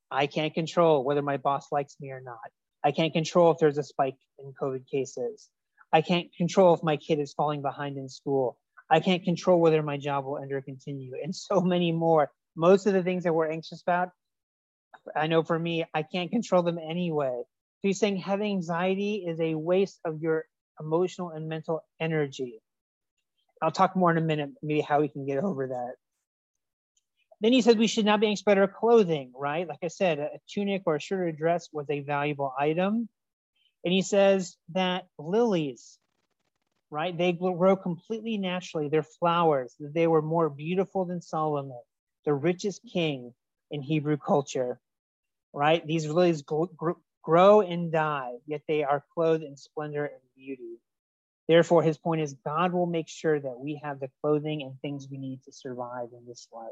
[0.09, 2.39] I can't control whether my boss likes me or not.
[2.83, 5.49] I can't control if there's a spike in COVID cases.
[5.93, 8.57] I can't control if my kid is falling behind in school.
[8.89, 12.29] I can't control whether my job will end or continue, and so many more.
[12.55, 14.09] Most of the things that we're anxious about,
[15.15, 17.43] I know for me, I can't control them anyway.
[17.81, 20.45] So he's saying having anxiety is a waste of your
[20.79, 22.61] emotional and mental energy.
[23.61, 25.93] I'll talk more in a minute, maybe how we can get over that.
[27.39, 29.67] Then he says we should not be anxious about our clothing, right?
[29.67, 33.09] Like I said, a tunic or a shirt or dress was a valuable item.
[33.83, 35.97] And he says that lilies,
[36.89, 38.89] right, they grow completely naturally.
[38.89, 39.75] They're flowers.
[39.79, 41.81] They were more beautiful than Solomon,
[42.25, 43.33] the richest king
[43.71, 44.79] in Hebrew culture,
[45.53, 45.85] right?
[45.85, 50.77] These lilies grow and die, yet they are clothed in splendor and beauty.
[51.47, 55.07] Therefore, his point is God will make sure that we have the clothing and things
[55.09, 56.69] we need to survive in this life.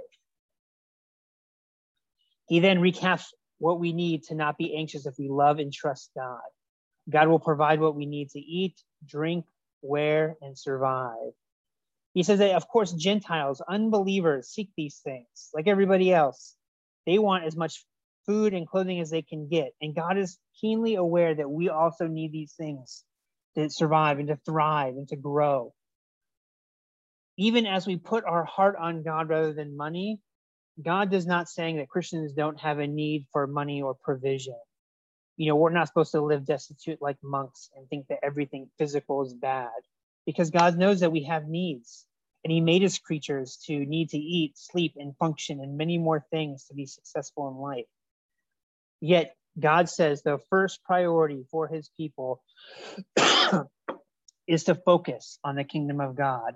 [2.47, 3.25] He then recaps
[3.57, 6.39] what we need to not be anxious if we love and trust God.
[7.09, 9.45] God will provide what we need to eat, drink,
[9.81, 11.33] wear, and survive.
[12.13, 16.55] He says that, of course, Gentiles, unbelievers, seek these things like everybody else.
[17.05, 17.85] They want as much
[18.25, 19.73] food and clothing as they can get.
[19.81, 23.03] And God is keenly aware that we also need these things
[23.55, 25.73] to survive and to thrive and to grow.
[27.37, 30.19] Even as we put our heart on God rather than money,
[30.83, 34.55] God does not saying that Christians don't have a need for money or provision
[35.39, 39.23] you know, we're not supposed to live destitute like monks and think that everything physical
[39.25, 39.71] is bad
[40.27, 42.05] because God knows that we have needs
[42.45, 46.25] and he made his creatures to need to eat, sleep, and function and many more
[46.31, 47.87] things to be successful in life.
[49.01, 52.43] Yet God says the first priority for his people
[54.47, 56.53] is to focus on the kingdom of God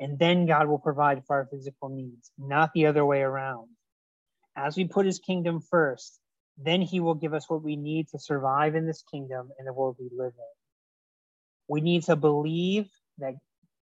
[0.00, 3.68] And then God will provide for our physical needs, not the other way around.
[4.56, 6.20] As we put his kingdom first,
[6.58, 9.72] then he will give us what we need to survive in this kingdom and the
[9.72, 10.54] world we live in.
[11.68, 12.88] We need to believe
[13.18, 13.34] that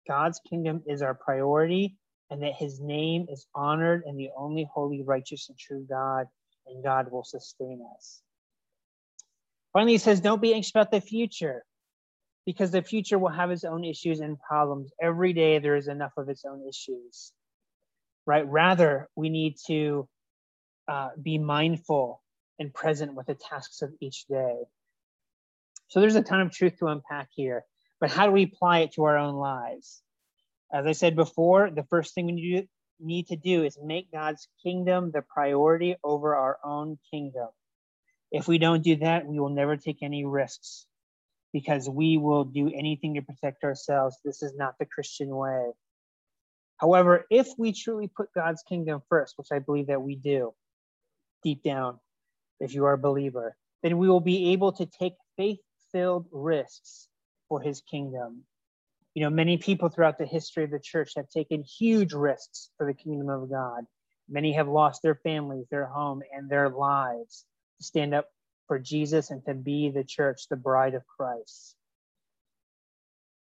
[0.09, 1.97] God's kingdom is our priority
[2.31, 6.27] and that his name is honored and the only holy, righteous, and true God,
[6.67, 8.23] and God will sustain us.
[9.73, 11.65] Finally, he says, Don't be anxious about the future
[12.47, 14.91] because the future will have its own issues and problems.
[15.01, 17.33] Every day there is enough of its own issues,
[18.27, 18.47] right?
[18.47, 20.09] Rather, we need to
[20.89, 22.23] uh, be mindful
[22.63, 24.57] and present with the tasks of each day.
[25.89, 27.65] So there's a ton of truth to unpack here,
[28.01, 30.01] but how do we apply it to our own lives?
[30.73, 32.69] As I said before, the first thing we need to do,
[33.05, 37.49] need to do is make God's kingdom the priority over our own kingdom.
[38.31, 40.87] If we don't do that, we will never take any risks
[41.53, 44.17] because we will do anything to protect ourselves.
[44.25, 45.73] This is not the Christian way.
[46.77, 50.55] However, if we truly put God's kingdom first, which I believe that we do
[51.43, 51.99] deep down,
[52.63, 55.59] if you are a believer, then we will be able to take faith
[55.91, 57.09] filled risks
[57.49, 58.45] for his kingdom.
[59.15, 62.87] You know, many people throughout the history of the church have taken huge risks for
[62.87, 63.85] the kingdom of God.
[64.29, 67.45] Many have lost their families, their home, and their lives
[67.79, 68.29] to stand up
[68.69, 71.75] for Jesus and to be the church, the bride of Christ.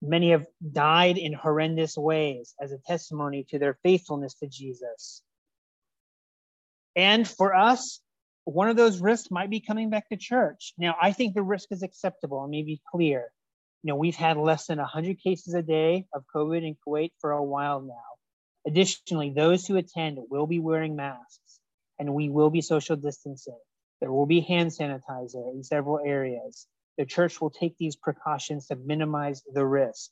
[0.02, 5.22] Many have died in horrendous ways as a testimony to their faithfulness to Jesus.
[6.96, 8.02] And for us,
[8.46, 10.74] one of those risks might be coming back to church.
[10.78, 12.42] Now, I think the risk is acceptable.
[12.42, 13.32] Let me be clear.
[13.84, 17.32] You know, we've had less than 100 cases a day of COVID in Kuwait for
[17.32, 17.94] a while now.
[18.66, 21.60] Additionally, those who attend will be wearing masks
[22.00, 23.60] and we will be social distancing.
[24.00, 26.68] There will be hand sanitizer in several areas.
[26.98, 30.12] The church will take these precautions to minimize the risk.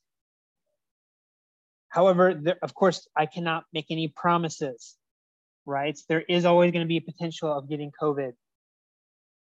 [1.90, 4.96] However, there, of course, I cannot make any promises,
[5.66, 5.98] right?
[6.10, 8.34] There is always going to be a potential of getting COVID.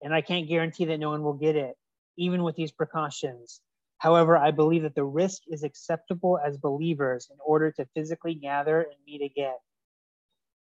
[0.03, 1.77] And I can't guarantee that no one will get it,
[2.17, 3.61] even with these precautions.
[3.99, 8.81] However, I believe that the risk is acceptable as believers in order to physically gather
[8.81, 9.55] and meet again.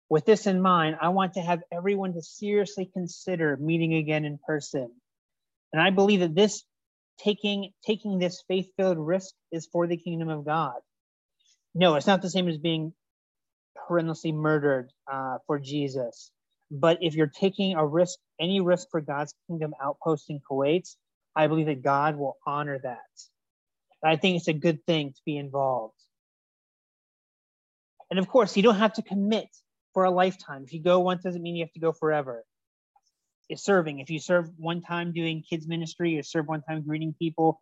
[0.08, 4.38] With this in mind, I want to have everyone to seriously consider meeting again in
[4.46, 4.92] person.
[5.72, 6.62] And I believe that this
[7.18, 10.76] taking taking this faith-filled risk is for the kingdom of God.
[11.74, 12.92] No, it's not the same as being
[13.88, 16.30] horrendously murdered uh, for Jesus.
[16.70, 20.88] But if you're taking a risk, any risk for God's kingdom outpost in Kuwait,
[21.36, 22.98] I believe that God will honor that.
[24.04, 25.94] I think it's a good thing to be involved.
[28.10, 29.48] And of course, you don't have to commit
[29.94, 30.64] for a lifetime.
[30.64, 32.44] If you go once doesn't mean you have to go forever.
[33.48, 34.00] It's serving.
[34.00, 37.60] If you serve one time doing kids ministry or serve one time greeting people,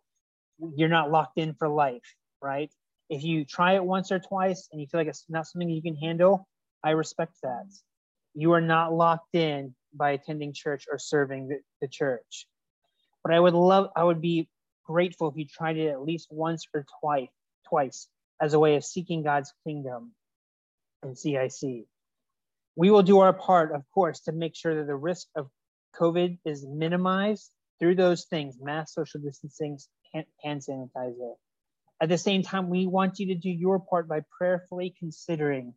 [0.75, 2.71] you're not locked in for life, right?
[3.11, 5.81] If you try it once or twice and you feel like it's not something you
[5.81, 6.47] can handle,
[6.81, 7.65] I respect that.
[8.33, 12.47] You are not locked in by attending church or serving the, the church.
[13.21, 14.47] But I would love, I would be
[14.85, 17.27] grateful if you tried it at least once or twice,
[17.67, 18.07] twice
[18.41, 20.13] as a way of seeking God's kingdom
[21.03, 21.85] in CIC.
[22.77, 25.49] We will do our part, of course, to make sure that the risk of
[25.97, 29.77] COVID is minimized through those things mass social distancing,
[30.13, 31.33] hand sanitizer.
[32.01, 35.75] At the same time, we want you to do your part by prayerfully considering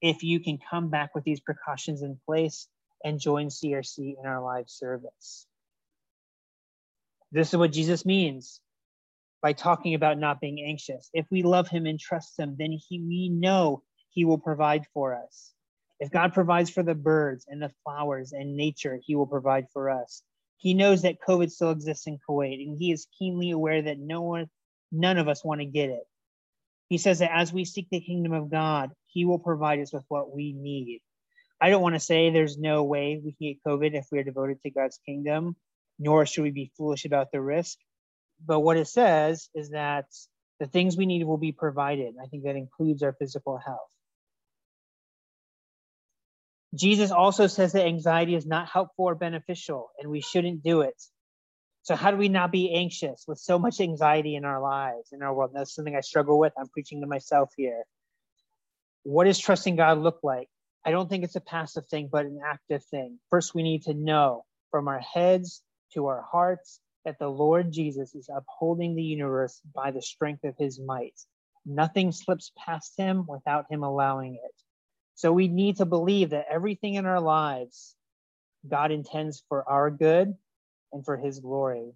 [0.00, 2.68] if you can come back with these precautions in place
[3.04, 5.46] and join CRC in our live service.
[7.32, 8.60] This is what Jesus means
[9.42, 11.10] by talking about not being anxious.
[11.12, 15.20] If we love him and trust him, then he, we know he will provide for
[15.20, 15.52] us.
[15.98, 19.90] If God provides for the birds and the flowers and nature, he will provide for
[19.90, 20.22] us.
[20.56, 24.22] He knows that COVID still exists in Kuwait, and he is keenly aware that no
[24.22, 24.48] one,
[24.94, 26.04] none of us want to get it.
[26.88, 30.04] He says that as we seek the kingdom of God, he will provide us with
[30.08, 31.00] what we need.
[31.60, 34.24] I don't want to say there's no way we can get COVID if we are
[34.24, 35.56] devoted to God's kingdom,
[35.98, 37.78] nor should we be foolish about the risk.
[38.44, 40.06] But what it says is that
[40.60, 42.14] the things we need will be provided.
[42.22, 43.90] I think that includes our physical health.
[46.74, 51.00] Jesus also says that anxiety is not helpful or beneficial, and we shouldn't do it.
[51.84, 55.22] So, how do we not be anxious with so much anxiety in our lives, in
[55.22, 55.50] our world?
[55.54, 56.54] that's something I struggle with.
[56.58, 57.84] I'm preaching to myself here.
[59.02, 60.48] What does trusting God look like?
[60.86, 63.18] I don't think it's a passive thing, but an active thing.
[63.28, 65.62] First, we need to know from our heads
[65.92, 70.56] to our hearts that the Lord Jesus is upholding the universe by the strength of
[70.56, 71.20] his might.
[71.66, 74.54] Nothing slips past him without him allowing it.
[75.16, 77.94] So we need to believe that everything in our lives,
[78.66, 80.34] God intends for our good
[80.94, 81.92] and for his glory.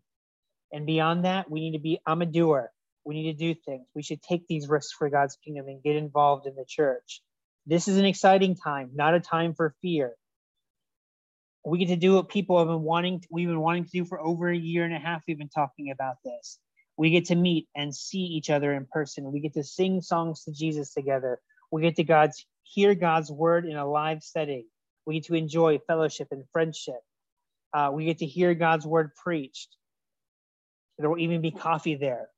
[0.72, 2.70] And beyond that, we need to be, I'm a doer.
[3.04, 3.86] We need to do things.
[3.94, 7.22] We should take these risks for God's kingdom and get involved in the church.
[7.66, 10.14] This is an exciting time, not a time for fear.
[11.64, 14.04] We get to do what people have been wanting, to, we've been wanting to do
[14.04, 15.22] for over a year and a half.
[15.26, 16.58] We've been talking about this.
[16.96, 19.30] We get to meet and see each other in person.
[19.32, 21.40] We get to sing songs to Jesus together.
[21.70, 24.66] We get to God's hear God's word in a live setting.
[25.06, 27.00] We get to enjoy fellowship and friendship.
[27.72, 29.76] Uh, we get to hear God's word preached.
[30.98, 32.28] There will even be coffee there.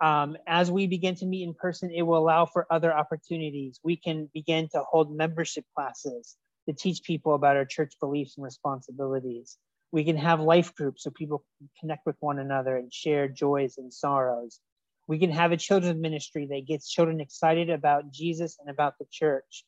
[0.00, 3.80] Um, as we begin to meet in person, it will allow for other opportunities.
[3.82, 6.36] We can begin to hold membership classes
[6.68, 9.56] to teach people about our church beliefs and responsibilities.
[9.90, 13.78] We can have life groups so people can connect with one another and share joys
[13.78, 14.60] and sorrows.
[15.06, 19.06] We can have a children's ministry that gets children excited about Jesus and about the
[19.10, 19.64] church.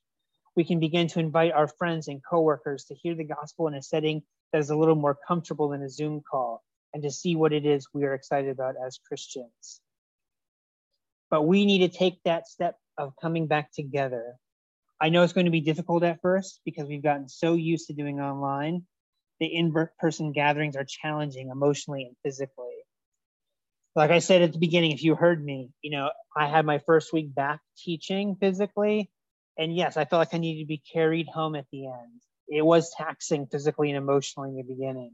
[0.55, 3.83] We can begin to invite our friends and coworkers to hear the gospel in a
[3.83, 4.23] setting
[4.53, 7.65] that is a little more comfortable than a Zoom call and to see what it
[7.65, 9.81] is we are excited about as Christians.
[11.31, 14.35] But we need to take that step of coming back together.
[15.01, 17.95] I know it's going to be difficult at first because we've gotten so used to
[17.95, 18.85] doing online.
[19.39, 22.67] The in person gatherings are challenging emotionally and physically.
[23.97, 26.79] Like I said at the beginning, if you heard me, you know, I had my
[26.79, 29.11] first week back teaching physically.
[29.57, 32.21] And yes, I felt like I needed to be carried home at the end.
[32.51, 35.13] It was taxing physically and emotionally in the beginning.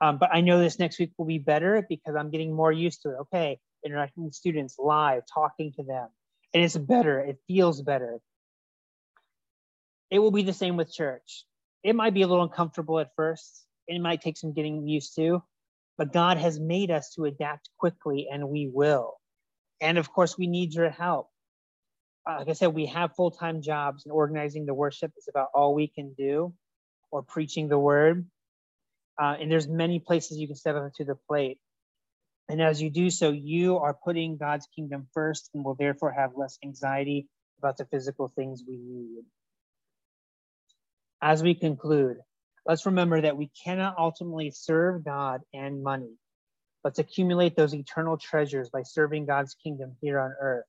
[0.00, 3.02] Um, but I know this next week will be better because I'm getting more used
[3.02, 3.16] to it.
[3.22, 6.08] Okay, interacting with students live, talking to them.
[6.52, 8.18] And it's better, it feels better.
[10.10, 11.46] It will be the same with church.
[11.82, 15.42] It might be a little uncomfortable at first, it might take some getting used to,
[15.96, 19.14] but God has made us to adapt quickly and we will.
[19.80, 21.28] And of course, we need your help.
[22.28, 25.48] Uh, like I said, we have full time jobs, and organizing the worship is about
[25.54, 26.54] all we can do,
[27.10, 28.26] or preaching the word.
[29.20, 31.58] Uh, and there's many places you can step up to the plate.
[32.48, 36.32] And as you do so, you are putting God's kingdom first and will therefore have
[36.36, 39.24] less anxiety about the physical things we need.
[41.20, 42.16] As we conclude,
[42.66, 46.16] let's remember that we cannot ultimately serve God and money.
[46.82, 50.66] Let's accumulate those eternal treasures by serving God's kingdom here on earth.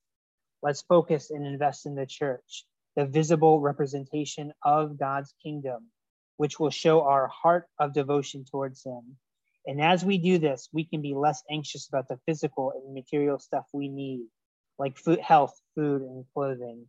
[0.63, 5.89] Let's focus and invest in the church, the visible representation of God's kingdom,
[6.37, 9.17] which will show our heart of devotion towards Him
[9.65, 13.39] and as we do this, we can be less anxious about the physical and material
[13.39, 14.25] stuff we need,
[14.77, 16.85] like food, health, food, and clothing.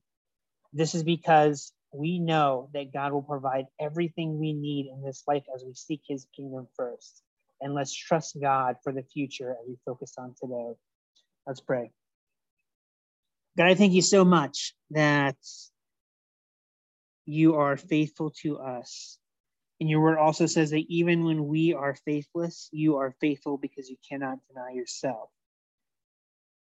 [0.72, 5.44] This is because we know that God will provide everything we need in this life
[5.54, 7.22] as we seek his kingdom first.
[7.60, 10.72] And let's trust God for the future as we focus on today.
[11.46, 11.92] Let's pray.
[13.56, 15.36] God, I thank you so much that
[17.26, 19.18] you are faithful to us
[19.80, 23.88] and your word also says that even when we are faithless, you are faithful because
[23.88, 25.30] you cannot deny yourself.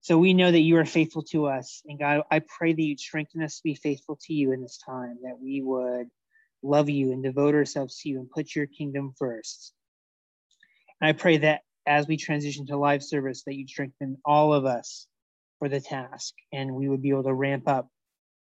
[0.01, 1.83] So we know that you are faithful to us.
[1.87, 4.79] And God, I pray that you'd strengthen us to be faithful to you in this
[4.79, 6.09] time, that we would
[6.63, 9.73] love you and devote ourselves to you and put your kingdom first.
[11.01, 14.65] And I pray that as we transition to live service, that you'd strengthen all of
[14.65, 15.07] us
[15.59, 17.89] for the task and we would be able to ramp up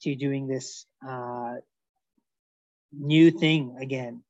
[0.02, 1.56] to doing this uh,
[2.92, 4.22] new thing again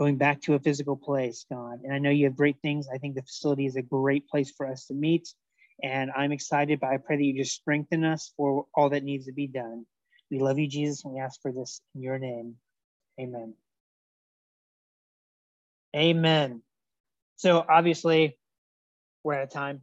[0.00, 1.80] going back to a physical place, God.
[1.84, 2.88] And I know you have great things.
[2.90, 5.28] I think the facility is a great place for us to meet.
[5.82, 9.26] And I'm excited, but I pray that you just strengthen us for all that needs
[9.26, 9.84] to be done.
[10.30, 12.56] We love you, Jesus, and we ask for this in your name.
[13.20, 13.52] Amen.
[15.94, 16.62] Amen.
[17.36, 18.38] So obviously,
[19.22, 19.82] we're out of time.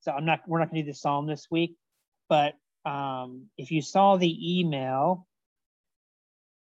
[0.00, 0.40] So I'm not.
[0.46, 1.76] We're not going to do the psalm this week.
[2.28, 5.26] But um, if you saw the email,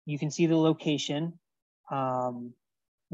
[0.07, 1.39] you can see the location.
[1.91, 2.55] Um,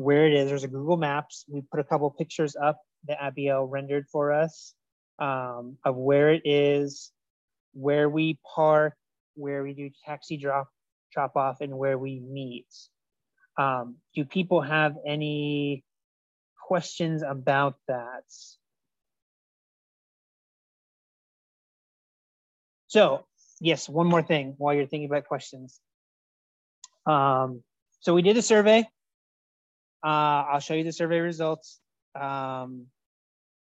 [0.01, 0.49] where it is.
[0.49, 1.45] There's a Google Maps.
[1.49, 4.75] We put a couple pictures up that Abiel rendered for us
[5.19, 7.13] um, of where it is,
[7.73, 8.95] where we park,
[9.35, 10.69] where we do taxi drop
[11.13, 12.67] drop off, and where we meet.
[13.59, 15.85] Um, do people have any
[16.67, 18.25] questions about that?
[22.91, 23.25] So,
[23.61, 25.81] yes, one more thing while you're thinking about questions.
[27.07, 27.63] Um,
[28.01, 28.87] so we did a survey
[30.03, 31.79] uh, I'll show you the survey results.
[32.19, 32.87] Um,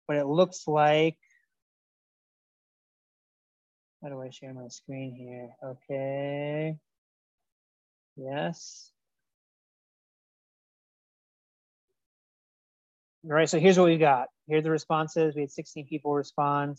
[0.08, 1.16] but it looks like,
[4.02, 5.50] how do I share my screen here?
[5.62, 6.76] Okay.
[8.16, 8.90] Yes.
[13.24, 14.28] All right, so here's what we got.
[14.46, 15.34] Here are the responses.
[15.34, 16.78] We had 16 people respond.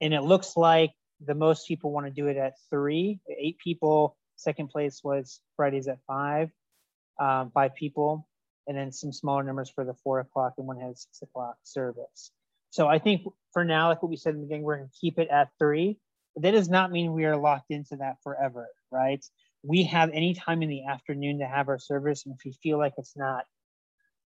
[0.00, 0.92] And it looks like
[1.24, 3.20] the most people want to do it at three.
[3.28, 6.50] Eight people Second place was Fridays at five,
[7.20, 8.28] um, five people.
[8.66, 12.32] and then some smaller numbers for the four o'clock and one has six o'clock service.
[12.70, 13.22] So I think
[13.52, 15.50] for now, like what we said in the beginning, we're going to keep it at
[15.58, 15.98] three.
[16.34, 19.22] But that does not mean we are locked into that forever, right?
[19.62, 22.78] We have any time in the afternoon to have our service, and if we feel
[22.78, 23.44] like it's not,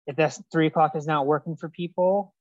[0.05, 2.36] if that's three o'clock is not working for people,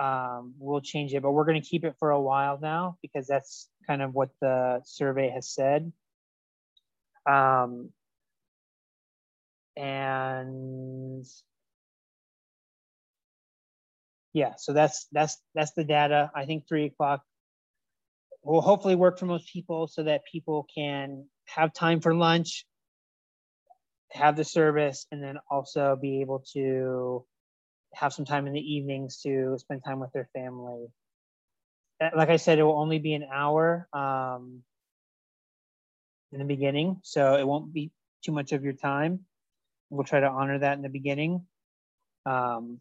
[0.00, 1.22] um, we'll change it.
[1.22, 4.30] But we're going to keep it for a while now because that's kind of what
[4.40, 5.92] the survey has said.
[7.26, 7.90] Um,
[9.76, 11.24] and
[14.32, 16.30] yeah, so that's that's that's the data.
[16.34, 17.22] I think three o'clock
[18.42, 22.66] will hopefully work for most people so that people can have time for lunch,
[24.10, 27.24] have the service, and then also be able to
[27.94, 30.86] have some time in the evenings to spend time with their family.
[32.00, 34.62] Uh, like I said, it will only be an hour um,
[36.32, 37.90] in the beginning, so it won't be
[38.24, 39.20] too much of your time.
[39.90, 41.46] We'll try to honor that in the beginning.
[42.24, 42.78] Um,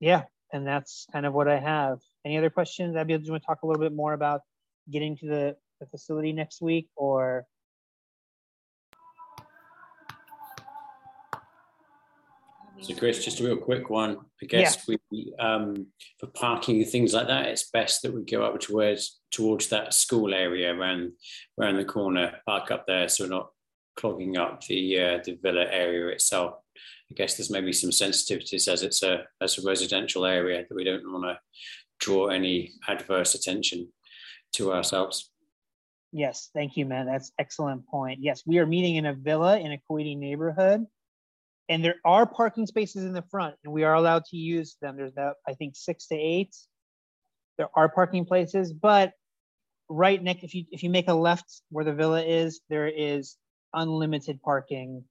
[0.00, 2.00] yeah, and that's kind of what I have.
[2.24, 2.96] Any other questions?
[2.96, 4.42] Abby, do you want to talk a little bit more about
[4.90, 7.46] getting to the, the facility next week or?
[12.80, 14.18] So Chris, just a real quick one.
[14.42, 14.96] I guess yeah.
[15.10, 15.86] we um,
[16.18, 19.94] for parking and things like that, it's best that we go up towards towards that
[19.94, 21.12] school area around
[21.58, 23.50] around the corner, park up there, so we're not
[23.96, 26.54] clogging up the uh, the villa area itself.
[27.10, 30.84] I guess there's maybe some sensitivities as it's a as a residential area that we
[30.84, 31.38] don't want to
[31.98, 33.88] draw any adverse attention
[34.52, 35.30] to ourselves.
[36.12, 37.06] Yes, thank you, man.
[37.06, 38.20] That's excellent point.
[38.22, 40.86] Yes, we are meeting in a villa in a Kuwaiti neighborhood,
[41.68, 44.96] and there are parking spaces in the front, and we are allowed to use them.
[44.96, 46.56] There's about I think six to eight.
[47.58, 49.12] There are parking places, but
[49.88, 53.36] right next, if you if you make a left where the villa is, there is
[53.74, 55.04] unlimited parking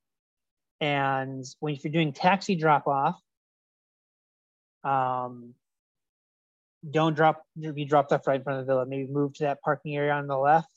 [0.79, 3.19] and when if you're doing taxi drop off,
[4.83, 5.53] um,
[6.89, 7.43] don't drop
[7.73, 8.85] be dropped off right in front of the villa.
[8.85, 10.71] Maybe move to that parking area on the left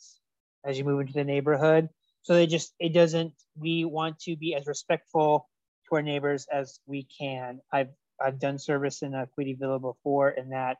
[0.64, 1.88] as you move into the neighborhood.
[2.22, 3.34] So they just it doesn't.
[3.58, 5.48] We want to be as respectful
[5.91, 7.61] to our neighbors as we can.
[7.72, 10.76] I've I've done service in a Kuwaiti villa before, and that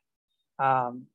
[0.59, 1.07] um,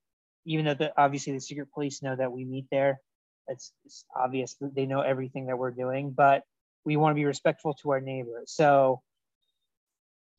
[0.45, 2.99] even though the, obviously the secret police know that we meet there,
[3.47, 6.43] it's, it's obvious that they know everything that we're doing, but
[6.83, 8.51] we want to be respectful to our neighbors.
[8.51, 9.01] So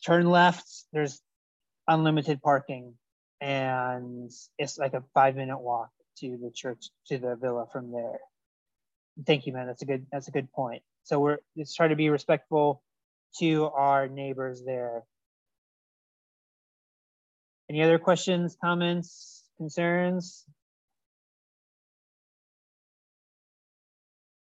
[0.04, 1.20] turn left, there's
[1.88, 2.94] unlimited parking,
[3.40, 8.18] and it's like a five minute walk to the church to the villa from there.
[9.26, 9.66] Thank you, man.
[9.66, 10.82] That's a good that's a good point.
[11.04, 12.82] So we're let's try to be respectful
[13.38, 15.02] to our neighbors there.
[17.68, 20.46] Any other questions, comments, concerns?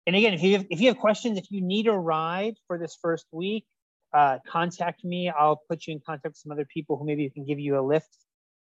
[0.07, 2.79] and again, if you have, if you have questions, if you need a ride for
[2.79, 3.64] this first week,
[4.12, 5.31] uh, contact me.
[5.31, 7.83] I'll put you in contact with some other people who maybe can give you a
[7.83, 8.16] lift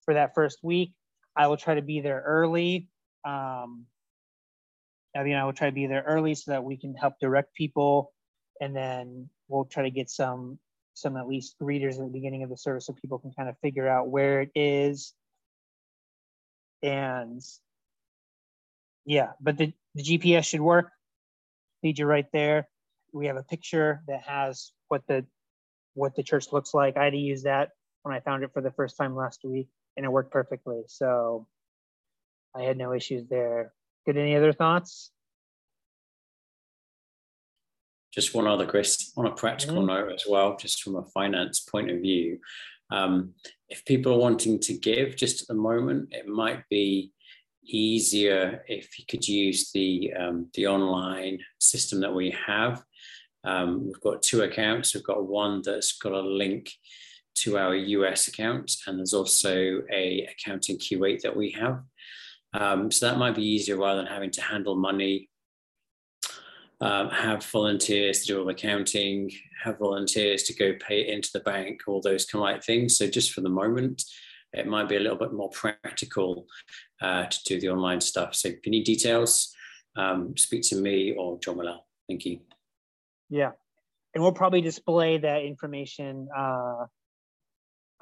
[0.04, 0.92] for that first week.
[1.36, 2.88] I will try to be there early.
[3.24, 3.86] Um,
[5.16, 7.54] I mean, I will try to be there early so that we can help direct
[7.54, 8.12] people,
[8.60, 10.58] and then we'll try to get some
[10.94, 13.56] some at least readers at the beginning of the service so people can kind of
[13.58, 15.14] figure out where it is.
[16.82, 17.42] And
[19.06, 20.90] yeah, but the, the GPS should work
[21.82, 22.68] lead you right there.
[23.12, 25.26] We have a picture that has what the
[25.94, 26.96] what the church looks like.
[26.96, 27.70] I had to use that
[28.02, 30.82] when I found it for the first time last week, and it worked perfectly.
[30.86, 31.46] So
[32.54, 33.72] I had no issues there.
[34.06, 34.16] Good.
[34.16, 35.10] Any other thoughts?
[38.12, 39.86] Just one other, Chris, on a practical mm-hmm.
[39.86, 42.38] note as well, just from a finance point of view.
[42.90, 43.34] Um,
[43.68, 47.12] if people are wanting to give just at the moment, it might be
[47.64, 52.82] easier if you could use the, um, the online system that we have.
[53.44, 54.94] Um, we've got two accounts.
[54.94, 56.70] We've got one that's got a link
[57.36, 61.80] to our US account, and there's also a account in Kuwait that we have.
[62.52, 65.29] Um, so that might be easier rather than having to handle money,
[66.80, 69.30] um, have volunteers to do all the accounting,
[69.62, 72.96] have volunteers to go pay it into the bank, all those kind of things.
[72.96, 74.02] So just for the moment,
[74.52, 76.46] it might be a little bit more practical
[77.00, 78.34] uh, to do the online stuff.
[78.34, 79.54] So if you need details,
[79.96, 81.80] um, speak to me or John Willell.
[82.08, 82.40] Thank you.
[83.28, 83.52] Yeah,
[84.14, 86.86] and we'll probably display that information uh,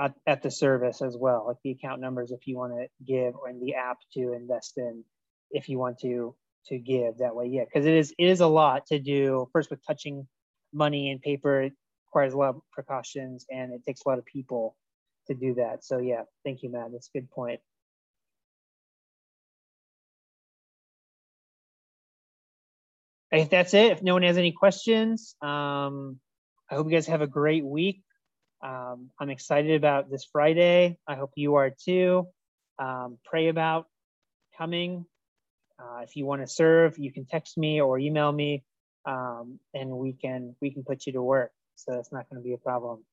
[0.01, 3.35] at, at the service as well, like the account numbers if you want to give,
[3.35, 5.05] or in the app to invest in
[5.51, 6.35] if you want to
[6.68, 7.46] to give that way.
[7.46, 9.48] Yeah, because it is it is a lot to do.
[9.52, 10.26] First with touching
[10.72, 11.72] money and paper, it
[12.06, 14.76] requires a lot of precautions and it takes a lot of people
[15.28, 15.84] to do that.
[15.84, 16.92] So yeah, thank you, Matt.
[16.92, 17.60] That's a good point.
[23.30, 26.18] If that's it, if no one has any questions, um,
[26.70, 28.02] I hope you guys have a great week.
[28.64, 30.98] Um, I'm excited about this Friday.
[31.06, 32.26] I hope you are too.
[32.78, 33.86] Um, pray about
[34.56, 35.04] coming.
[35.79, 38.64] Uh, if you want to serve, you can text me or email me,
[39.05, 41.53] um, and we can we can put you to work.
[41.76, 43.05] So that's not going to be a problem.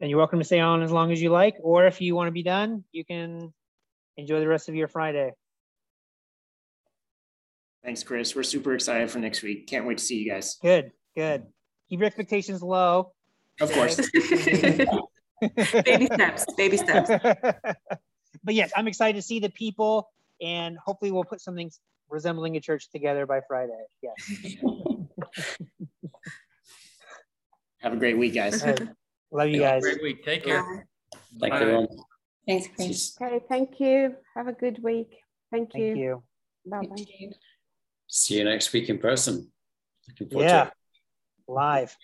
[0.00, 2.28] And you're welcome to stay on as long as you like, or if you want
[2.28, 3.52] to be done, you can
[4.16, 5.32] enjoy the rest of your Friday.
[7.84, 8.34] Thanks, Chris.
[8.34, 9.66] We're super excited for next week.
[9.66, 10.56] Can't wait to see you guys.
[10.62, 11.44] Good, good.
[11.88, 13.12] Keep your expectations low.
[13.60, 14.00] Of course.
[15.84, 17.10] baby steps, baby steps.
[18.44, 20.10] but yes, I'm excited to see the people,
[20.40, 21.70] and hopefully, we'll put something
[22.08, 23.82] resembling a church together by Friday.
[24.02, 24.14] Yes.
[27.80, 28.62] Have a great week, guys.
[29.32, 29.82] Love you guys.
[29.82, 30.24] Great week.
[30.24, 30.86] Take care.
[31.38, 31.58] Thank Bye.
[31.58, 31.88] you, everyone.
[32.46, 33.16] Thanks, Chris.
[33.20, 34.16] Okay, thank you.
[34.34, 35.16] Have a good week.
[35.50, 35.86] Thank you.
[35.86, 36.22] Thank you.
[36.66, 37.30] Bye bye.
[38.08, 39.50] See you next week in person.
[40.08, 40.72] Looking forward to it.
[41.46, 41.96] Live.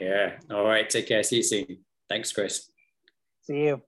[0.00, 0.38] Yeah.
[0.50, 0.88] All right.
[0.88, 1.22] Take care.
[1.22, 1.85] See you soon.
[2.08, 2.70] Thanks, Chris.
[3.42, 3.82] See you.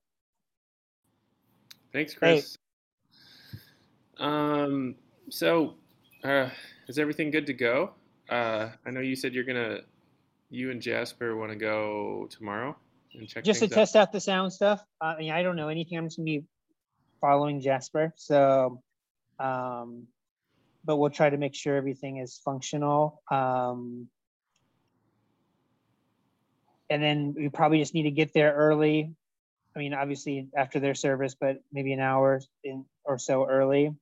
[1.93, 2.57] Thanks, Chris.
[4.17, 4.95] Um,
[5.29, 5.75] so
[6.23, 6.49] uh,
[6.87, 7.91] is everything good to go?
[8.29, 9.79] Uh, I know you said you're gonna,
[10.49, 12.75] you and Jasper want to go tomorrow
[13.13, 14.83] and check Just to things test out the sound stuff.
[15.01, 15.97] Uh, I mean, I don't know anything.
[15.97, 16.43] I'm just gonna be
[17.21, 18.13] following Jasper.
[18.17, 18.81] So,
[19.39, 20.07] um,
[20.85, 23.21] but we'll try to make sure everything is functional.
[23.31, 24.07] Um,
[26.89, 29.13] and then we probably just need to get there early.
[29.75, 33.95] I mean, obviously after their service, but maybe an hour in, or so early.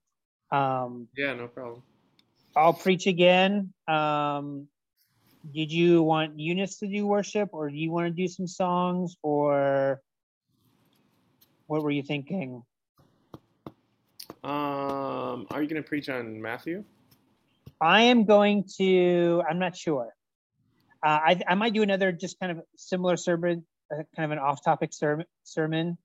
[0.52, 1.84] Um, Yeah, no problem.
[2.56, 3.74] I'll preach again.
[3.88, 4.68] Um,
[5.54, 9.16] did you want Eunice to do worship, or do you want to do some songs,
[9.22, 10.02] or
[11.68, 12.64] what were you thinking?
[14.44, 16.84] Um, are you gonna preach on Matthew?
[17.80, 19.44] I am going to.
[19.48, 20.14] I'm not sure.
[21.04, 24.40] Uh, I I might do another just kind of similar sermon, uh, kind of an
[24.40, 25.98] off-topic sermon, sermon,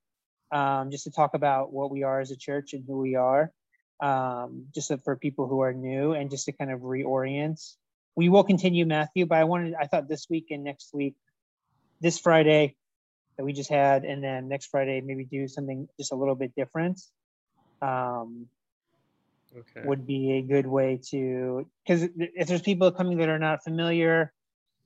[0.52, 3.52] um, just to talk about what we are as a church and who we are,
[4.02, 7.60] um, just so for people who are new and just to kind of reorient.
[8.14, 9.74] We will continue Matthew, but I wanted.
[9.74, 11.14] I thought this week and next week,
[12.00, 12.76] this Friday
[13.38, 16.54] that we just had, and then next Friday maybe do something just a little bit
[16.54, 17.00] different.
[17.80, 18.48] Um,
[19.54, 19.86] Okay.
[19.86, 24.32] would be a good way to because if there's people coming that are not familiar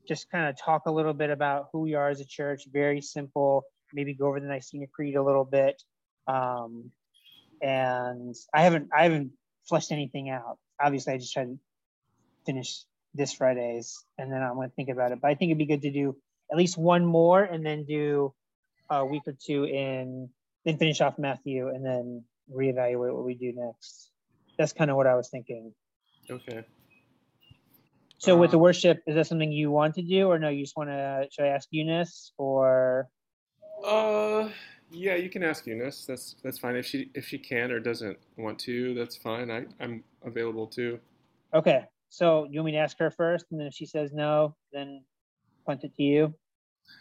[0.07, 3.01] just kind of talk a little bit about who we are as a church very
[3.01, 5.83] simple maybe go over the nicene creed a little bit
[6.27, 6.91] um,
[7.63, 9.33] and i haven't i haven't
[9.69, 11.59] fleshed anything out obviously i just tried to
[12.45, 12.85] finish
[13.15, 15.67] this friday's and then i'm going to think about it but i think it'd be
[15.67, 16.17] good to do
[16.51, 18.33] at least one more and then do
[18.91, 20.29] a week or two in
[20.65, 24.11] then finish off matthew and then reevaluate what we do next
[24.57, 25.73] that's kind of what I was thinking.
[26.31, 26.65] Okay.
[28.19, 30.49] So with the Um, worship, is that something you want to do, or no?
[30.49, 31.29] You just want to?
[31.31, 33.09] Should I ask Eunice, or
[33.85, 34.51] Uh,
[34.91, 36.07] yeah, you can ask Eunice.
[36.07, 36.77] That's that's fine.
[36.77, 39.51] If she if she can or doesn't want to, that's fine.
[39.51, 40.99] I I'm available too.
[41.55, 41.85] okay?
[42.09, 45.05] So you want me to ask her first, and then if she says no, then
[45.67, 46.35] punt it to you.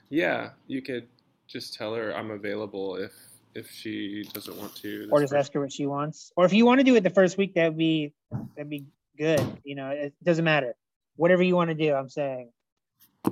[0.09, 1.07] Yeah, you could
[1.47, 3.13] just tell her I'm available if
[3.53, 5.07] if she doesn't want to.
[5.11, 6.33] or just ask her what she wants.
[6.35, 8.13] Or if you want to do it the first week, that'd be
[8.55, 8.85] that'd be
[9.17, 9.39] good.
[9.63, 10.75] You know, it doesn't matter.
[11.15, 12.51] Whatever you want to do, I'm saying.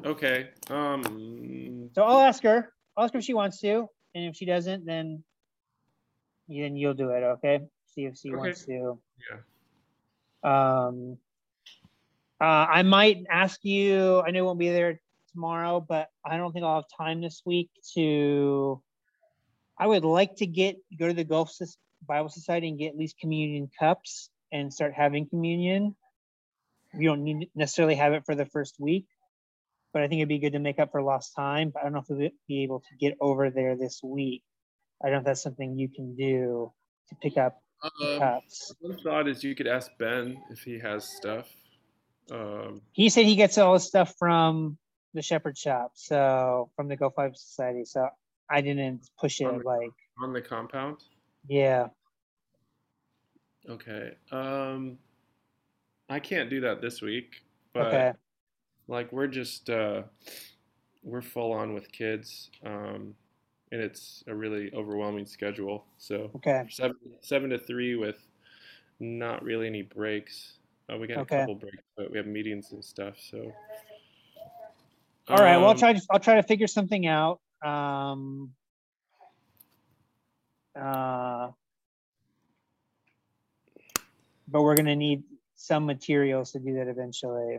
[0.05, 0.49] Okay.
[0.69, 1.89] Um.
[1.93, 2.73] So I'll ask her.
[2.95, 5.23] I'll ask her if she wants to, and if she doesn't, then
[6.47, 7.23] then you'll do it.
[7.23, 7.59] Okay.
[7.87, 8.37] See if she Okay.
[8.37, 8.99] wants to.
[9.31, 9.39] Yeah.
[10.43, 11.17] Um,
[12.41, 14.21] uh, I might ask you.
[14.21, 14.99] I know you won't be there
[15.31, 18.81] tomorrow, but I don't think I'll have time this week to.
[19.77, 21.51] I would like to get go to the Gulf
[22.07, 25.95] Bible Society and get at least communion cups and start having communion.
[26.93, 29.07] You don't need necessarily have it for the first week,
[29.93, 31.71] but I think it'd be good to make up for lost time.
[31.73, 34.43] But I don't know if we'll be able to get over there this week.
[35.03, 36.71] I don't know if that's something you can do
[37.09, 38.73] to pick up Um, cups.
[38.79, 41.49] one thought is you could ask Ben if he has stuff.
[42.31, 42.81] Um.
[42.93, 44.77] He said he gets all his stuff from
[45.13, 47.83] the Shepherd Shop, so from the Gulf Bible Society.
[47.85, 48.07] So
[48.49, 49.89] I didn't push it On the- like,
[50.21, 51.03] on the compound.
[51.47, 51.87] yeah.
[53.69, 54.15] Okay.
[54.31, 54.97] Um,
[56.13, 57.41] I can't do that this week,
[57.73, 58.13] but Okay.
[58.87, 60.03] like we're just uh,
[61.01, 63.15] we're full on with kids, um,
[63.71, 65.85] and it's a really overwhelming schedule.
[65.97, 66.67] So Okay.
[66.69, 68.27] seven seven to three with
[68.99, 70.59] not really any breaks.
[70.87, 71.37] Uh, we got Okay.
[71.37, 73.15] a couple breaks, but we have meetings and stuff.
[73.19, 73.51] So.
[75.29, 75.57] All right.
[75.57, 75.93] Well, I'll Um, try.
[75.93, 77.39] To, I'll try to figure something out.
[77.65, 78.53] Um.
[80.79, 81.49] Uh.
[84.47, 85.23] But we're gonna need
[85.63, 87.57] some materials to do that eventually.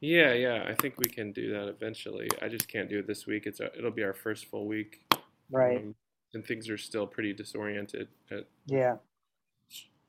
[0.00, 0.64] Yeah, yeah.
[0.68, 2.28] I think we can do that eventually.
[2.42, 3.46] I just can't do it this week.
[3.46, 5.02] It's it'll be our first full week.
[5.48, 5.78] Right.
[5.78, 5.94] um,
[6.34, 8.08] and things are still pretty disoriented.
[8.32, 8.96] At Yeah.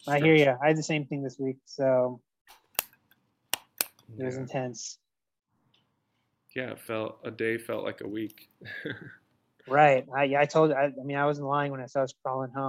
[0.07, 0.55] I hear you.
[0.63, 2.19] I had the same thing this week, so
[4.17, 4.41] it was Yeah.
[4.41, 4.97] intense.
[6.55, 8.49] yeah, it felt a day felt like a week.
[9.69, 10.05] Right.
[10.15, 10.71] I, I told.
[10.71, 12.63] I, I mean, I wasn't lying when I said I was crawling home.